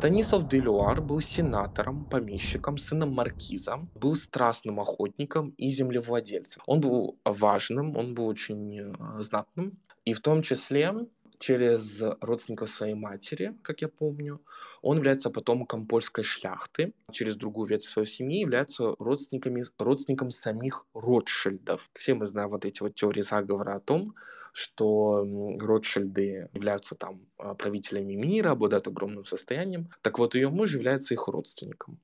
Станислав 0.03 0.49
Делюар 0.49 1.01
был 1.01 1.21
сенатором, 1.21 2.07
помещиком, 2.07 2.77
сыном 2.77 3.13
маркиза, 3.13 3.89
был 3.95 4.17
страстным 4.17 4.81
охотником 4.81 5.51
и 5.51 5.71
землевладельцем. 5.71 6.61
Он 6.67 6.81
был 6.81 7.21
важным, 7.25 7.97
он 7.97 8.13
был 8.13 8.27
очень 8.27 8.81
э, 8.81 9.23
знатным, 9.23 9.79
и 10.05 10.13
в 10.13 10.21
том 10.21 10.43
числе 10.43 10.93
через 11.39 12.03
родственников 12.21 12.71
своей 12.71 12.95
матери, 12.95 13.57
как 13.63 13.81
я 13.81 13.87
помню. 13.87 14.41
Он 14.83 14.97
является 14.97 15.31
потомком 15.31 15.87
польской 15.87 16.25
шляхты. 16.25 16.95
Через 17.13 17.37
другую 17.37 17.69
ветвь 17.69 17.85
своей 17.85 18.09
семьи 18.09 18.41
является 18.41 18.97
родственниками, 18.99 19.65
родственником 19.79 20.33
самих 20.33 20.85
Ротшильдов. 20.95 21.89
Все 21.95 22.15
мы 22.15 22.27
знаем 22.27 22.51
вот 22.51 22.65
эти 22.65 22.83
вот 22.83 22.97
теории 22.97 23.23
заговора 23.23 23.77
о 23.77 23.81
том, 23.81 24.15
что 24.53 25.27
Ротшильды 25.59 26.49
являются 26.53 26.95
там 26.95 27.27
а, 27.39 27.55
правителями 27.55 28.15
мира, 28.15 28.51
обладают 28.51 28.87
огромным 28.87 29.25
состоянием. 29.25 29.91
Так 30.03 30.19
вот, 30.19 30.35
ее 30.35 30.51
муж 30.51 30.75
является 30.75 31.15
их 31.15 31.27
родственником. 31.29 31.99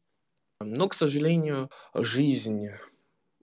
Но, 0.61 0.89
к 0.89 0.95
сожалению, 0.95 1.71
жизнь 1.95 2.69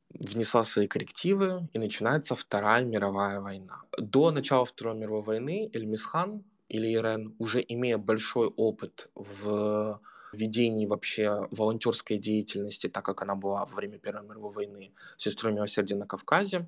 внесла 0.10 0.64
свои 0.64 0.88
коррективы, 0.88 1.68
и 1.74 1.80
начинается 1.80 2.36
Вторая 2.36 2.84
мировая 2.84 3.40
война. 3.40 3.84
До 3.98 4.32
начала 4.32 4.66
Второй 4.66 4.96
мировой 4.96 5.22
войны 5.22 5.70
Эльмисхан 5.74 6.44
или 6.68 6.88
Ирен, 6.88 7.36
уже 7.38 7.64
имея 7.68 7.98
большой 7.98 8.48
опыт 8.48 9.10
в 9.14 10.00
ведении 10.34 10.86
вообще 10.86 11.48
волонтерской 11.52 12.18
деятельности, 12.18 12.88
так 12.88 13.06
как 13.06 13.22
она 13.22 13.36
была 13.36 13.66
во 13.66 13.76
время 13.76 13.98
Первой 13.98 14.28
мировой 14.28 14.52
войны 14.52 14.94
сестрой 15.18 15.54
милосердия 15.54 15.96
на 15.96 16.06
Кавказе, 16.06 16.68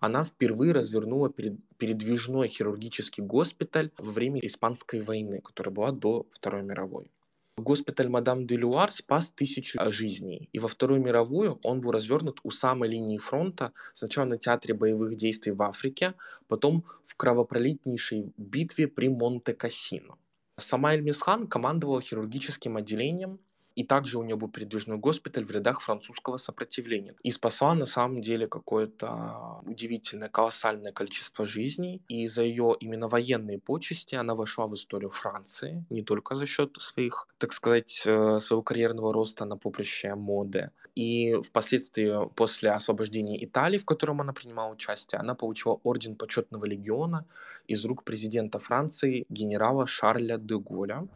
она 0.00 0.24
впервые 0.24 0.72
развернула 0.72 1.30
передвижной 1.30 2.48
хирургический 2.48 3.22
госпиталь 3.22 3.90
во 3.98 4.10
время 4.10 4.40
Испанской 4.40 5.02
войны, 5.02 5.40
которая 5.40 5.74
была 5.74 5.92
до 5.92 6.26
Второй 6.32 6.62
мировой. 6.62 7.10
Госпиталь 7.58 8.08
Мадам 8.08 8.46
де 8.46 8.56
Люар 8.56 8.90
спас 8.90 9.30
тысячу 9.30 9.78
а, 9.78 9.90
жизней. 9.90 10.48
И 10.52 10.58
во 10.58 10.68
Вторую 10.68 11.02
мировую 11.02 11.60
он 11.62 11.82
был 11.82 11.90
развернут 11.90 12.40
у 12.42 12.50
самой 12.50 12.88
линии 12.88 13.18
фронта, 13.18 13.72
сначала 13.92 14.24
на 14.24 14.38
театре 14.38 14.72
боевых 14.72 15.16
действий 15.16 15.52
в 15.52 15.62
Африке, 15.62 16.14
потом 16.48 16.84
в 17.04 17.14
кровопролитнейшей 17.16 18.32
битве 18.38 18.88
при 18.88 19.08
Монте-Кассино. 19.08 20.16
Сама 20.56 20.94
Эльмисхан 20.94 21.46
командовала 21.46 22.00
хирургическим 22.00 22.76
отделением 22.76 23.40
и 23.80 23.84
также 23.84 24.18
у 24.18 24.22
нее 24.22 24.36
был 24.36 24.48
передвижной 24.48 24.98
госпиталь 24.98 25.46
в 25.46 25.50
рядах 25.50 25.80
французского 25.80 26.36
сопротивления. 26.36 27.14
И 27.22 27.30
спасла 27.30 27.74
на 27.74 27.86
самом 27.86 28.20
деле 28.20 28.46
какое-то 28.46 29.62
удивительное, 29.62 30.28
колоссальное 30.28 30.92
количество 30.92 31.46
жизней. 31.46 32.02
И 32.06 32.28
за 32.28 32.42
ее 32.42 32.76
именно 32.78 33.08
военные 33.08 33.58
почести 33.58 34.16
она 34.16 34.34
вошла 34.34 34.66
в 34.66 34.74
историю 34.74 35.08
Франции, 35.08 35.86
не 35.88 36.02
только 36.02 36.34
за 36.34 36.44
счет 36.44 36.76
своих, 36.78 37.26
так 37.38 37.54
сказать, 37.54 38.02
э, 38.04 38.38
своего 38.40 38.62
карьерного 38.62 39.14
роста 39.14 39.46
на 39.46 39.56
поприще 39.56 40.14
моды. 40.14 40.70
И 40.94 41.34
впоследствии, 41.42 42.28
после 42.34 42.72
освобождения 42.72 43.42
Италии, 43.42 43.78
в 43.78 43.86
котором 43.86 44.20
она 44.20 44.34
принимала 44.34 44.72
участие, 44.72 45.20
она 45.20 45.34
получила 45.34 45.80
орден 45.84 46.16
почетного 46.16 46.66
легиона 46.66 47.24
из 47.66 47.82
рук 47.86 48.04
президента 48.04 48.58
Франции 48.58 49.24
генерала 49.30 49.86
Шарля 49.86 50.36
де 50.36 50.56
Голля. 50.56 51.08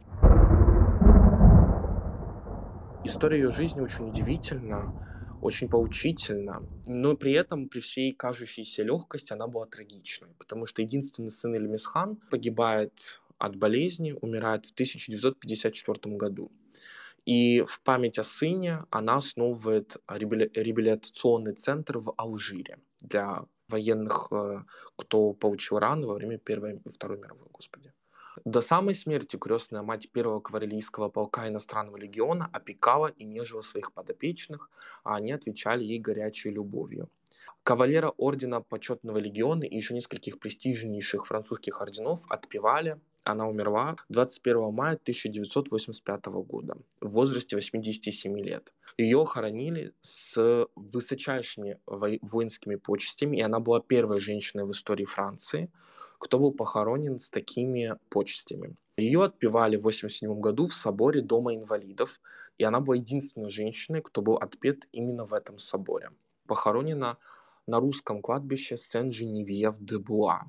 История 3.05 3.37
ее 3.37 3.51
жизни 3.51 3.81
очень 3.81 4.07
удивительна, 4.07 4.91
очень 5.39 5.69
поучительна, 5.69 6.63
но 6.87 7.15
при 7.15 7.33
этом 7.33 7.69
при 7.69 7.79
всей 7.79 8.13
кажущейся 8.13 8.81
легкости 8.81 9.31
она 9.31 9.45
была 9.47 9.67
трагичной, 9.67 10.29
потому 10.39 10.65
что 10.65 10.81
единственный 10.81 11.29
сын 11.29 11.53
Эльмисхан 11.53 12.15
погибает 12.31 13.21
от 13.37 13.55
болезни, 13.57 14.15
умирает 14.21 14.65
в 14.65 14.71
1954 14.71 16.15
году. 16.15 16.51
И 17.25 17.61
в 17.61 17.79
память 17.81 18.17
о 18.17 18.23
сыне 18.23 18.85
она 18.89 19.17
основывает 19.17 19.97
реабилитационный 20.07 21.53
центр 21.53 21.99
в 21.99 22.11
Алжире 22.17 22.79
для 23.01 23.45
военных, 23.67 24.29
э, 24.31 24.63
кто 24.95 25.33
получил 25.33 25.77
раны 25.77 26.07
во 26.07 26.15
время 26.15 26.39
Первой 26.39 26.81
и 26.83 26.89
Второй 26.89 27.19
мировой, 27.19 27.49
господи. 27.51 27.93
До 28.43 28.59
самой 28.61 28.95
смерти 28.95 29.37
крестная 29.37 29.81
мать 29.81 30.09
первого 30.11 30.41
кавалерийского 30.41 31.07
полка 31.09 31.47
иностранного 31.47 31.95
легиона 31.95 32.49
опекала 32.51 33.07
и 33.07 33.23
нежила 33.23 33.61
своих 33.61 33.93
подопечных, 33.93 34.69
а 35.03 35.15
они 35.15 35.31
отвечали 35.31 35.83
ей 35.83 35.99
горячей 35.99 36.49
любовью. 36.49 37.09
Кавалера 37.63 38.09
ордена 38.17 38.61
почетного 38.61 39.17
легиона 39.17 39.63
и 39.63 39.75
еще 39.75 39.93
нескольких 39.93 40.39
престижнейших 40.39 41.25
французских 41.25 41.81
орденов 41.81 42.19
отпевали. 42.29 42.99
Она 43.23 43.47
умерла 43.47 43.95
21 44.09 44.71
мая 44.71 44.95
1985 44.95 46.25
года 46.25 46.77
в 47.01 47.09
возрасте 47.09 47.55
87 47.55 48.37
лет. 48.39 48.71
Ее 48.97 49.25
хоронили 49.25 49.93
с 50.01 50.67
высочайшими 50.75 51.79
воинскими 51.87 52.75
почестями, 52.75 53.37
и 53.37 53.41
она 53.41 53.59
была 53.59 53.79
первой 53.79 54.19
женщиной 54.19 54.65
в 54.65 54.71
истории 54.71 55.05
Франции– 55.05 55.71
кто 56.19 56.39
был 56.39 56.51
похоронен 56.51 57.19
с 57.19 57.29
такими 57.29 57.95
почестями. 58.09 58.75
Ее 58.97 59.23
отпевали 59.23 59.75
в 59.75 59.79
1987 59.79 60.39
году 60.39 60.67
в 60.67 60.73
соборе 60.73 61.21
Дома 61.21 61.55
инвалидов, 61.55 62.19
и 62.57 62.63
она 62.63 62.79
была 62.79 62.95
единственной 62.95 63.49
женщиной, 63.49 64.01
кто 64.01 64.21
был 64.21 64.35
отпет 64.35 64.87
именно 64.91 65.25
в 65.25 65.33
этом 65.33 65.59
соборе. 65.59 66.11
Похоронена 66.47 67.17
на 67.67 67.79
русском 67.79 68.21
кладбище 68.21 68.77
Сен-Женевьев-де-Буа. 68.77 70.43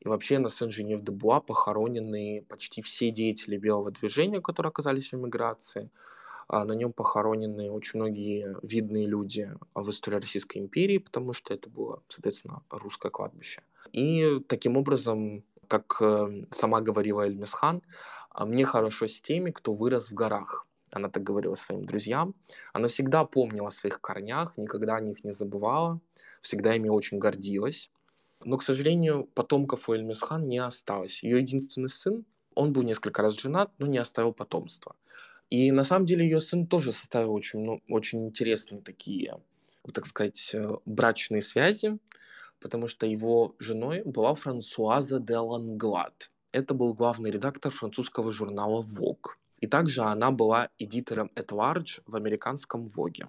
И 0.00 0.08
вообще 0.08 0.38
на 0.38 0.48
Сен-Женев-де-Буа 0.48 1.40
похоронены 1.40 2.44
почти 2.48 2.82
все 2.82 3.10
деятели 3.10 3.56
белого 3.56 3.90
движения, 3.90 4.40
которые 4.40 4.70
оказались 4.70 5.12
в 5.12 5.14
эмиграции– 5.14 5.90
а, 6.48 6.64
на 6.64 6.72
нем 6.72 6.92
похоронены 6.92 7.70
очень 7.70 8.00
многие 8.00 8.56
видные 8.62 9.06
люди 9.06 9.50
в 9.74 9.88
истории 9.88 10.16
Российской 10.16 10.58
империи, 10.58 10.98
потому 10.98 11.32
что 11.32 11.54
это 11.54 11.68
было, 11.70 12.02
соответственно, 12.08 12.62
русское 12.70 13.10
кладбище. 13.10 13.62
И 13.92 14.40
таким 14.48 14.76
образом, 14.76 15.44
как 15.68 15.96
э, 16.00 16.44
сама 16.50 16.80
говорила 16.80 17.22
Эльмисхан, 17.22 17.82
«А 18.30 18.46
мне 18.46 18.64
хорошо 18.64 19.06
с 19.06 19.20
теми, 19.20 19.50
кто 19.50 19.72
вырос 19.74 20.10
в 20.10 20.14
горах. 20.14 20.66
Она 20.90 21.08
так 21.08 21.22
говорила 21.22 21.54
своим 21.54 21.84
друзьям. 21.84 22.34
Она 22.72 22.88
всегда 22.88 23.24
помнила 23.24 23.68
о 23.68 23.70
своих 23.70 24.00
корнях, 24.00 24.56
никогда 24.56 24.96
о 24.96 25.00
них 25.00 25.24
не 25.24 25.32
забывала, 25.32 26.00
всегда 26.40 26.74
ими 26.74 26.88
очень 26.88 27.18
гордилась. 27.18 27.90
Но, 28.44 28.56
к 28.58 28.62
сожалению, 28.62 29.24
потомков 29.34 29.88
у 29.88 29.94
Эльмисхан 29.94 30.48
не 30.48 30.58
осталось. 30.58 31.22
Ее 31.22 31.38
единственный 31.38 31.88
сын, 31.88 32.24
он 32.54 32.72
был 32.72 32.82
несколько 32.82 33.22
раз 33.22 33.38
женат, 33.40 33.72
но 33.78 33.86
не 33.86 33.98
оставил 33.98 34.32
потомства. 34.32 34.94
И 35.50 35.72
на 35.72 35.84
самом 35.84 36.06
деле 36.06 36.24
ее 36.24 36.40
сын 36.40 36.66
тоже 36.66 36.92
составил 36.92 37.32
очень, 37.32 37.60
ну, 37.60 37.80
очень 37.88 38.26
интересные 38.26 38.80
такие, 38.80 39.38
так 39.92 40.06
сказать, 40.06 40.50
э, 40.54 40.76
брачные 40.84 41.42
связи, 41.42 41.98
потому 42.60 42.88
что 42.88 43.06
его 43.06 43.54
женой 43.58 44.02
была 44.04 44.34
Франсуаза 44.34 45.20
де 45.20 45.36
Ланглад. 45.36 46.30
Это 46.52 46.74
был 46.74 46.94
главный 46.94 47.30
редактор 47.30 47.72
французского 47.72 48.32
журнала 48.32 48.82
Vogue. 48.82 49.32
И 49.60 49.66
также 49.66 50.02
она 50.02 50.30
была 50.30 50.68
эдитором 50.78 51.30
at 51.36 51.48
large 51.48 52.02
в 52.06 52.16
американском 52.16 52.84
Vogue. 52.84 53.28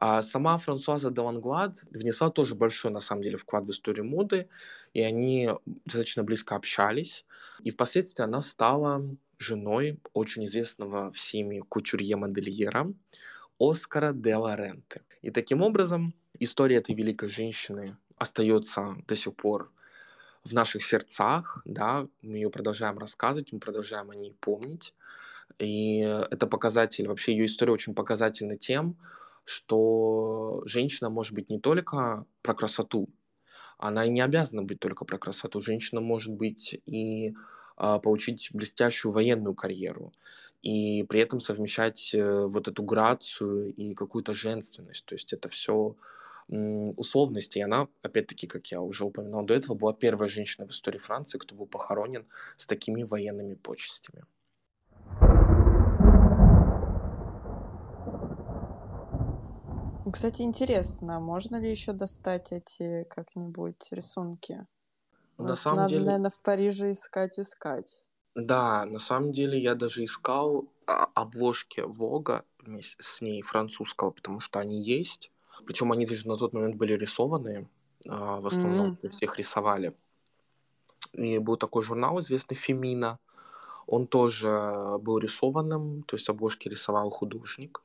А 0.00 0.22
сама 0.22 0.58
Франсуаза 0.58 1.10
де 1.10 1.20
Ланглад 1.20 1.74
внесла 1.90 2.30
тоже 2.30 2.54
большой, 2.54 2.90
на 2.92 3.00
самом 3.00 3.22
деле, 3.22 3.36
вклад 3.36 3.64
в 3.64 3.70
историю 3.70 4.04
моды, 4.04 4.48
и 4.94 5.00
они 5.00 5.50
достаточно 5.84 6.22
близко 6.22 6.54
общались. 6.54 7.24
И 7.64 7.70
впоследствии 7.70 8.22
она 8.22 8.40
стала 8.40 9.02
женой 9.38 9.98
очень 10.12 10.44
известного 10.44 11.10
всеми 11.12 11.60
кутюрье-модельера 11.60 12.92
Оскара 13.58 14.12
де 14.12 14.36
Лоренте. 14.36 15.02
И 15.22 15.30
таким 15.30 15.62
образом 15.62 16.14
история 16.38 16.76
этой 16.76 16.94
великой 16.94 17.28
женщины 17.28 17.96
остается 18.18 18.96
до 19.06 19.16
сих 19.16 19.34
пор 19.34 19.70
в 20.44 20.52
наших 20.52 20.84
сердцах, 20.84 21.60
да, 21.64 22.06
мы 22.22 22.36
ее 22.36 22.50
продолжаем 22.50 22.98
рассказывать, 22.98 23.52
мы 23.52 23.58
продолжаем 23.58 24.10
о 24.10 24.14
ней 24.14 24.34
помнить. 24.40 24.94
И 25.58 25.98
это 26.00 26.46
показатель, 26.46 27.08
вообще 27.08 27.32
ее 27.32 27.46
история 27.46 27.72
очень 27.72 27.94
показательна 27.94 28.56
тем, 28.56 28.96
что 29.44 30.62
женщина 30.66 31.10
может 31.10 31.32
быть 31.32 31.48
не 31.48 31.58
только 31.58 32.24
про 32.42 32.54
красоту, 32.54 33.08
она 33.78 34.04
и 34.04 34.10
не 34.10 34.20
обязана 34.20 34.62
быть 34.62 34.80
только 34.80 35.04
про 35.04 35.18
красоту. 35.18 35.60
Женщина 35.60 36.00
может 36.00 36.34
быть 36.34 36.78
и 36.84 37.34
а, 37.76 37.98
получить 38.00 38.50
блестящую 38.52 39.12
военную 39.12 39.54
карьеру 39.54 40.12
и 40.62 41.04
при 41.04 41.20
этом 41.20 41.40
совмещать 41.40 42.12
э, 42.12 42.46
вот 42.46 42.66
эту 42.66 42.82
грацию 42.82 43.72
и 43.72 43.94
какую-то 43.94 44.34
женственность. 44.34 45.04
То 45.04 45.14
есть 45.14 45.32
это 45.32 45.48
все 45.48 45.94
условности. 46.48 47.58
И 47.58 47.62
она, 47.62 47.88
опять-таки, 48.02 48.46
как 48.46 48.66
я 48.68 48.80
уже 48.80 49.04
упоминал 49.04 49.44
до 49.44 49.54
этого, 49.54 49.74
была 49.74 49.92
первая 49.92 50.28
женщина 50.28 50.66
в 50.66 50.70
истории 50.70 50.98
Франции, 50.98 51.38
кто 51.38 51.54
был 51.54 51.66
похоронен 51.66 52.26
с 52.56 52.66
такими 52.66 53.02
военными 53.02 53.54
почестями. 53.54 54.24
Кстати, 60.10 60.40
интересно, 60.40 61.20
можно 61.20 61.56
ли 61.60 61.70
еще 61.70 61.92
достать 61.92 62.52
эти 62.52 63.04
как-нибудь 63.10 63.92
рисунки? 63.92 64.66
На 65.36 65.48
вот 65.48 65.58
самом 65.58 65.76
надо, 65.76 65.90
деле... 65.90 66.04
наверное, 66.06 66.30
в 66.30 66.40
Париже 66.40 66.90
искать, 66.92 67.38
искать. 67.38 68.08
Да, 68.34 68.86
на 68.86 68.98
самом 68.98 69.32
деле 69.32 69.60
я 69.60 69.74
даже 69.74 70.04
искал 70.04 70.66
а, 70.86 71.08
обложки 71.14 71.80
Вога 71.80 72.44
с 72.80 73.20
ней 73.20 73.42
французского, 73.42 74.10
потому 74.10 74.40
что 74.40 74.60
они 74.60 74.82
есть. 74.82 75.30
Причем 75.66 75.92
они 75.92 76.06
даже 76.06 76.28
на 76.28 76.36
тот 76.36 76.52
момент 76.52 76.76
были 76.76 76.92
рисованные, 76.94 77.68
а, 78.06 78.40
в 78.40 78.46
основном, 78.46 78.92
mm. 78.92 78.96
то 78.96 79.06
есть 79.06 79.22
их 79.22 79.38
рисовали. 79.38 79.92
И 81.12 81.38
был 81.38 81.56
такой 81.56 81.82
журнал 81.82 82.20
известный 82.20 82.56
Фемина. 82.56 83.18
Он 83.86 84.06
тоже 84.06 84.98
был 85.00 85.18
рисованным, 85.18 86.02
то 86.02 86.16
есть 86.16 86.28
обложки 86.28 86.68
рисовал 86.68 87.10
художник. 87.10 87.82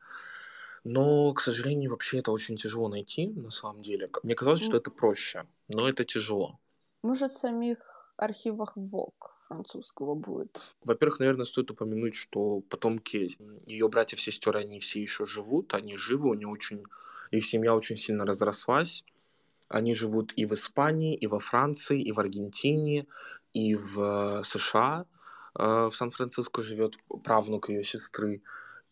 Но, 0.84 1.34
к 1.34 1.40
сожалению, 1.40 1.92
вообще 1.92 2.20
это 2.20 2.32
очень 2.32 2.58
тяжело 2.58 2.90
найти, 2.90 3.28
на 3.28 3.52
самом 3.52 3.82
деле. 3.82 4.10
Мне 4.24 4.36
казалось, 4.36 4.62
что 4.62 4.76
это 4.76 4.92
проще, 4.92 5.46
но 5.70 5.88
это 5.88 6.04
тяжело. 6.04 6.60
Может, 7.04 7.32
в 7.32 7.38
самих 7.38 7.78
архивах 8.18 8.74
ВОК 8.76 9.36
французского 9.48 10.16
будет? 10.16 10.64
Во-первых, 10.86 11.20
наверное, 11.20 11.46
стоит 11.46 11.72
упомянуть, 11.72 12.16
что 12.16 12.62
потомки 12.62 13.38
ее 13.66 13.88
братьев 13.88 14.20
и 14.20 14.22
сестер, 14.22 14.58
они 14.58 14.80
все 14.80 15.02
еще 15.02 15.26
живут, 15.26 15.74
они 15.74 15.96
живы, 15.96 16.30
у 16.30 16.34
нее 16.34 16.48
очень, 16.48 16.84
их 17.38 17.46
семья 17.46 17.76
очень 17.76 17.98
сильно 17.98 18.26
разрослась. 18.26 19.04
Они 19.68 19.96
живут 19.96 20.34
и 20.36 20.46
в 20.46 20.54
Испании, 20.54 21.16
и 21.16 21.28
во 21.28 21.40
Франции, 21.40 22.02
и 22.02 22.12
в 22.12 22.20
Аргентине, 22.20 23.08
и 23.54 23.76
в 23.76 24.44
США. 24.44 25.06
Э, 25.58 25.90
в 25.92 25.96
Сан-Франциско 25.96 26.64
живет 26.64 26.96
правнук 27.24 27.70
ее 27.70 27.84
сестры. 27.84 28.42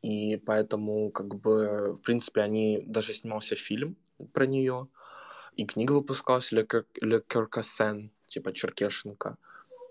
И 0.01 0.37
поэтому, 0.37 1.11
как 1.11 1.35
бы, 1.35 1.93
в 1.93 1.97
принципе, 1.97 2.41
они 2.41 2.83
даже 2.87 3.13
снимался 3.13 3.55
фильм 3.55 3.95
про 4.33 4.45
нее, 4.45 4.87
и 5.55 5.65
книга 5.65 5.91
выпускалась 5.93 6.51
«Le, 6.51 6.65
Le 7.03 7.23
Kerkasen», 7.27 8.09
типа 8.27 8.53
Черкешенко. 8.53 9.37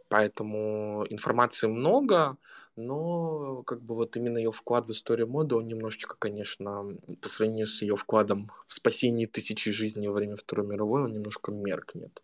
Поэтому 0.09 1.07
информации 1.11 1.69
много, 1.69 2.37
но 2.77 3.63
как 3.65 3.83
бы 3.83 3.95
вот 3.95 4.17
именно 4.17 4.39
ее 4.39 4.53
вклад 4.53 4.89
в 4.89 4.93
историю 4.93 5.29
моды, 5.29 5.55
он 5.55 5.67
немножечко, 5.67 6.17
конечно, 6.19 6.97
по 7.21 7.29
сравнению 7.29 7.67
с 7.67 7.83
ее 7.83 7.97
вкладом 7.97 8.51
в 8.67 8.73
спасение 8.73 9.27
тысячи 9.27 9.71
жизней 9.71 10.09
во 10.09 10.15
время 10.15 10.37
Второй 10.37 10.67
мировой, 10.67 11.05
он 11.05 11.13
немножко 11.13 11.53
меркнет. 11.53 12.23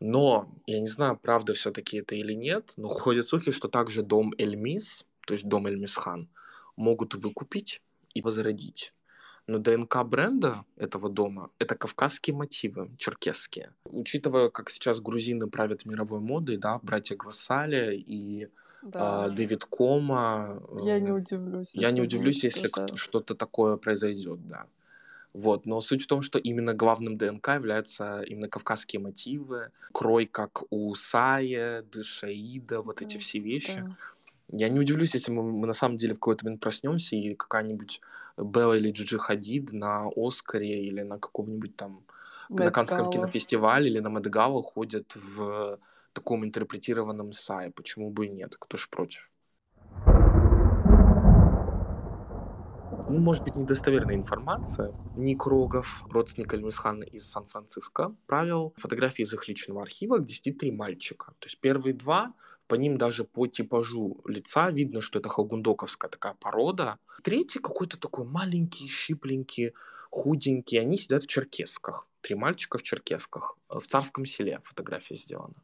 Но, 0.00 0.48
я 0.66 0.80
не 0.80 0.86
знаю, 0.86 1.18
правда 1.20 1.54
все-таки 1.54 1.98
это 1.98 2.14
или 2.14 2.32
нет, 2.32 2.72
но 2.76 2.88
ходят 2.88 3.26
слухи, 3.26 3.50
что 3.50 3.68
также 3.68 4.02
дом 4.02 4.32
Эльмис, 4.38 5.06
то 5.26 5.34
есть 5.34 5.46
дом 5.46 5.66
Эльмисхан, 5.66 6.28
могут 6.76 7.14
выкупить 7.14 7.82
и 8.14 8.22
возродить. 8.22 8.92
Но 9.48 9.58
ДНК 9.58 10.04
бренда 10.04 10.64
этого 10.76 11.08
дома— 11.10 11.50
это 11.58 11.74
кавказские 11.74 12.34
мотивы, 12.36 12.90
черкесские. 12.96 13.72
Учитывая, 13.84 14.50
как 14.50 14.70
сейчас 14.70 15.00
грузины 15.00 15.48
правят 15.48 15.84
мировой 15.84 16.20
модой, 16.20 16.58
да, 16.58 16.78
братья 16.80 17.16
Гвасали 17.16 17.96
и 17.96 18.48
да. 18.82 19.26
э, 19.26 19.30
Дэвид 19.30 19.64
Кома. 19.64 20.62
Я 20.82 20.98
не 21.00 21.10
удивлюсь. 21.10 21.74
Я 21.74 21.90
не 21.90 22.00
удивлюсь, 22.00 22.44
если 22.44 22.70
что-то 22.96 23.34
такое 23.34 23.76
произойдет, 23.76 24.46
да. 24.48 24.66
Вот, 25.32 25.64
но 25.64 25.80
суть 25.80 26.02
в 26.02 26.06
том, 26.06 26.20
что 26.20 26.38
именно 26.38 26.74
главным 26.74 27.16
ДНК 27.16 27.48
являются 27.48 28.22
именно 28.22 28.48
кавказские 28.48 29.00
мотивы, 29.00 29.70
крой, 29.92 30.26
как 30.26 30.64
у 30.70 30.94
Сая, 30.94 31.82
Дышаида, 31.90 32.82
вот 32.82 32.98
да, 32.98 33.06
эти 33.06 33.16
все 33.16 33.38
вещи. 33.38 33.82
Да. 33.82 33.96
Я 34.58 34.68
не 34.68 34.78
удивлюсь, 34.78 35.14
если 35.14 35.32
мы, 35.32 35.42
мы 35.42 35.66
на 35.66 35.72
самом 35.72 35.96
деле 35.96 36.12
в 36.12 36.18
какой-то 36.18 36.44
момент 36.44 36.60
проснемся 36.60 37.16
и 37.16 37.34
какая-нибудь 37.34 38.02
Белла 38.36 38.74
или 38.74 38.90
Джиджи 38.90 39.18
Хадид 39.18 39.72
на 39.72 40.10
Оскаре 40.14 40.84
или 40.84 41.00
на 41.00 41.18
каком-нибудь 41.18 41.76
там 41.76 42.02
Мэтт 42.50 42.64
на 42.64 42.70
Канском 42.70 43.10
кинофестивале 43.10 43.90
или 43.90 44.00
на 44.00 44.10
Мэдгала 44.10 44.62
ходят 44.62 45.16
в 45.16 45.78
таком 46.12 46.44
интерпретированном 46.44 47.32
сае. 47.32 47.70
Почему 47.70 48.10
бы 48.10 48.26
и 48.26 48.30
нет? 48.30 48.56
Кто 48.58 48.76
ж 48.76 48.88
против? 48.88 49.30
Ну, 53.08 53.18
может 53.18 53.44
быть, 53.44 53.56
недостоверная 53.56 54.14
информация. 54.14 54.94
Ник 55.16 55.46
Рогов, 55.46 56.04
родственник 56.08 56.54
Альмисхана 56.54 57.04
из 57.04 57.28
Сан-Франциско, 57.30 58.14
правил 58.26 58.72
фотографии 58.76 59.22
из 59.22 59.34
их 59.34 59.48
личного 59.48 59.82
архива, 59.82 60.18
где 60.18 60.34
сидит 60.34 60.58
три 60.58 60.70
мальчика. 60.70 61.34
То 61.38 61.46
есть 61.46 61.58
первые 61.60 61.94
два 61.94 62.32
по 62.68 62.74
ним 62.74 62.96
даже 62.96 63.24
по 63.24 63.46
типажу 63.46 64.22
лица 64.24 64.70
видно, 64.70 65.02
что 65.02 65.18
это 65.18 65.28
хагундоковская 65.28 66.10
такая 66.10 66.34
порода. 66.34 66.98
Третий 67.22 67.58
какой-то 67.58 67.98
такой 67.98 68.24
маленький, 68.24 68.88
щипленький, 68.88 69.74
худенький. 70.10 70.78
Они 70.78 70.96
сидят 70.96 71.24
в 71.24 71.26
черкесках. 71.26 72.08
Три 72.22 72.34
мальчика 72.34 72.78
в 72.78 72.82
черкесках. 72.82 73.58
В 73.68 73.82
царском 73.86 74.24
селе 74.24 74.60
фотография 74.64 75.16
сделана. 75.16 75.56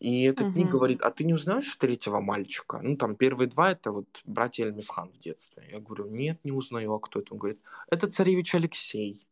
И 0.00 0.24
этот 0.24 0.48
угу. 0.48 0.58
Ник 0.58 0.68
говорит, 0.68 1.02
а 1.02 1.10
ты 1.10 1.24
не 1.24 1.34
узнаешь 1.34 1.74
третьего 1.76 2.20
мальчика? 2.20 2.80
Ну, 2.82 2.96
там 2.96 3.16
первые 3.16 3.48
два, 3.48 3.72
это 3.72 3.92
вот 3.92 4.06
братья 4.24 4.64
Эльмисхан 4.64 5.10
в 5.10 5.18
детстве. 5.18 5.66
Я 5.70 5.80
говорю, 5.80 6.08
нет, 6.08 6.38
не 6.44 6.52
узнаю, 6.52 6.92
а 6.94 7.00
кто 7.00 7.20
это? 7.20 7.32
Он 7.32 7.38
говорит, 7.38 7.60
это 7.90 8.06
царевич 8.06 8.54
Алексей. 8.54 9.26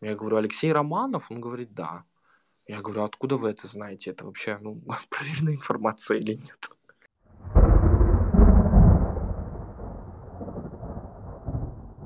Я 0.00 0.14
говорю, 0.14 0.36
Алексей 0.36 0.72
Романов? 0.72 1.30
Он 1.30 1.40
говорит, 1.40 1.74
да. 1.74 2.04
Я 2.66 2.80
говорю, 2.80 3.02
откуда 3.02 3.36
вы 3.36 3.50
это 3.50 3.66
знаете? 3.66 4.10
Это 4.10 4.24
вообще, 4.24 4.58
ну, 4.60 4.80
проверенная 5.10 5.54
информация 5.54 6.18
или 6.18 6.34
нет? 6.34 6.70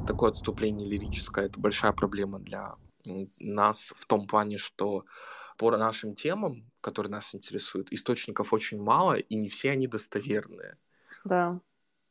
Такое 0.07 0.30
отступление 0.30 0.89
лирическое, 0.89 1.47
это 1.47 1.61
большая 1.61 1.93
проблема 1.93 2.39
для 2.39 2.74
нас 3.05 3.95
в 3.99 4.07
том 4.07 4.26
плане, 4.26 4.59
что 4.59 5.05
по 5.57 5.71
нашим 5.77 6.15
темам, 6.15 6.71
которые 6.81 7.11
нас 7.11 7.35
интересуют, 7.35 7.93
источников 7.93 8.53
очень 8.53 8.81
мало, 8.81 9.15
и 9.15 9.35
не 9.35 9.49
все 9.49 9.71
они 9.71 9.87
достоверные. 9.87 10.77
Да. 11.25 11.61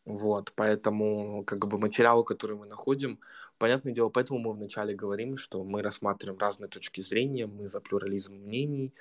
Вот, 0.06 0.52
поэтому 0.58 1.46
как 1.46 1.60
бы 1.60 1.78
материалы, 1.78 2.26
которые 2.26 2.58
мы 2.58 2.66
находим, 2.66 3.20
понятное 3.58 3.94
дело, 3.94 4.10
поэтому 4.10 4.40
мы 4.40 4.52
вначале 4.52 4.94
говорим, 4.94 5.38
что 5.38 5.64
мы 5.64 5.82
рассматриваем 5.82 6.38
разные 6.40 6.68
точки 6.68 7.00
зрения, 7.00 7.48
мы 7.48 7.70
за 7.70 7.80
плюрализм 7.80 8.34
мнений, 8.34 8.94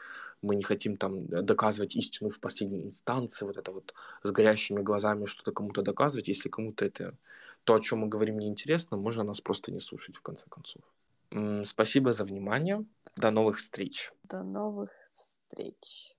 мы 0.43 0.55
не 0.55 0.63
хотим 0.63 0.97
там 0.97 1.27
доказывать 1.27 1.97
истину 1.97 2.31
в 2.31 2.39
последней 2.39 2.85
инстанции, 2.85 3.45
вот 3.45 3.57
это 3.57 3.73
вот 3.73 3.95
с 4.23 4.31
горящими 4.31 4.81
глазами 4.81 5.25
что-то 5.25 5.51
кому-то 5.51 5.83
доказывать, 5.83 6.29
если 6.29 6.49
кому-то 6.49 6.85
это 6.85 7.17
то, 7.65 7.75
о 7.75 7.81
чем 7.81 8.01
мы 8.01 8.09
говорим, 8.09 8.39
неинтересно, 8.39 8.97
можно 8.97 9.25
нас 9.25 9.41
просто 9.41 9.73
не 9.73 9.81
слушать 9.81 10.15
в 10.15 10.23
конце 10.23 10.47
концов. 10.49 10.83
Спасибо 11.65 12.13
за 12.13 12.25
внимание. 12.25 12.85
До 13.17 13.31
новых 13.31 13.59
встреч. 13.59 14.11
До 14.25 14.43
новых 14.43 14.91
встреч. 15.13 16.15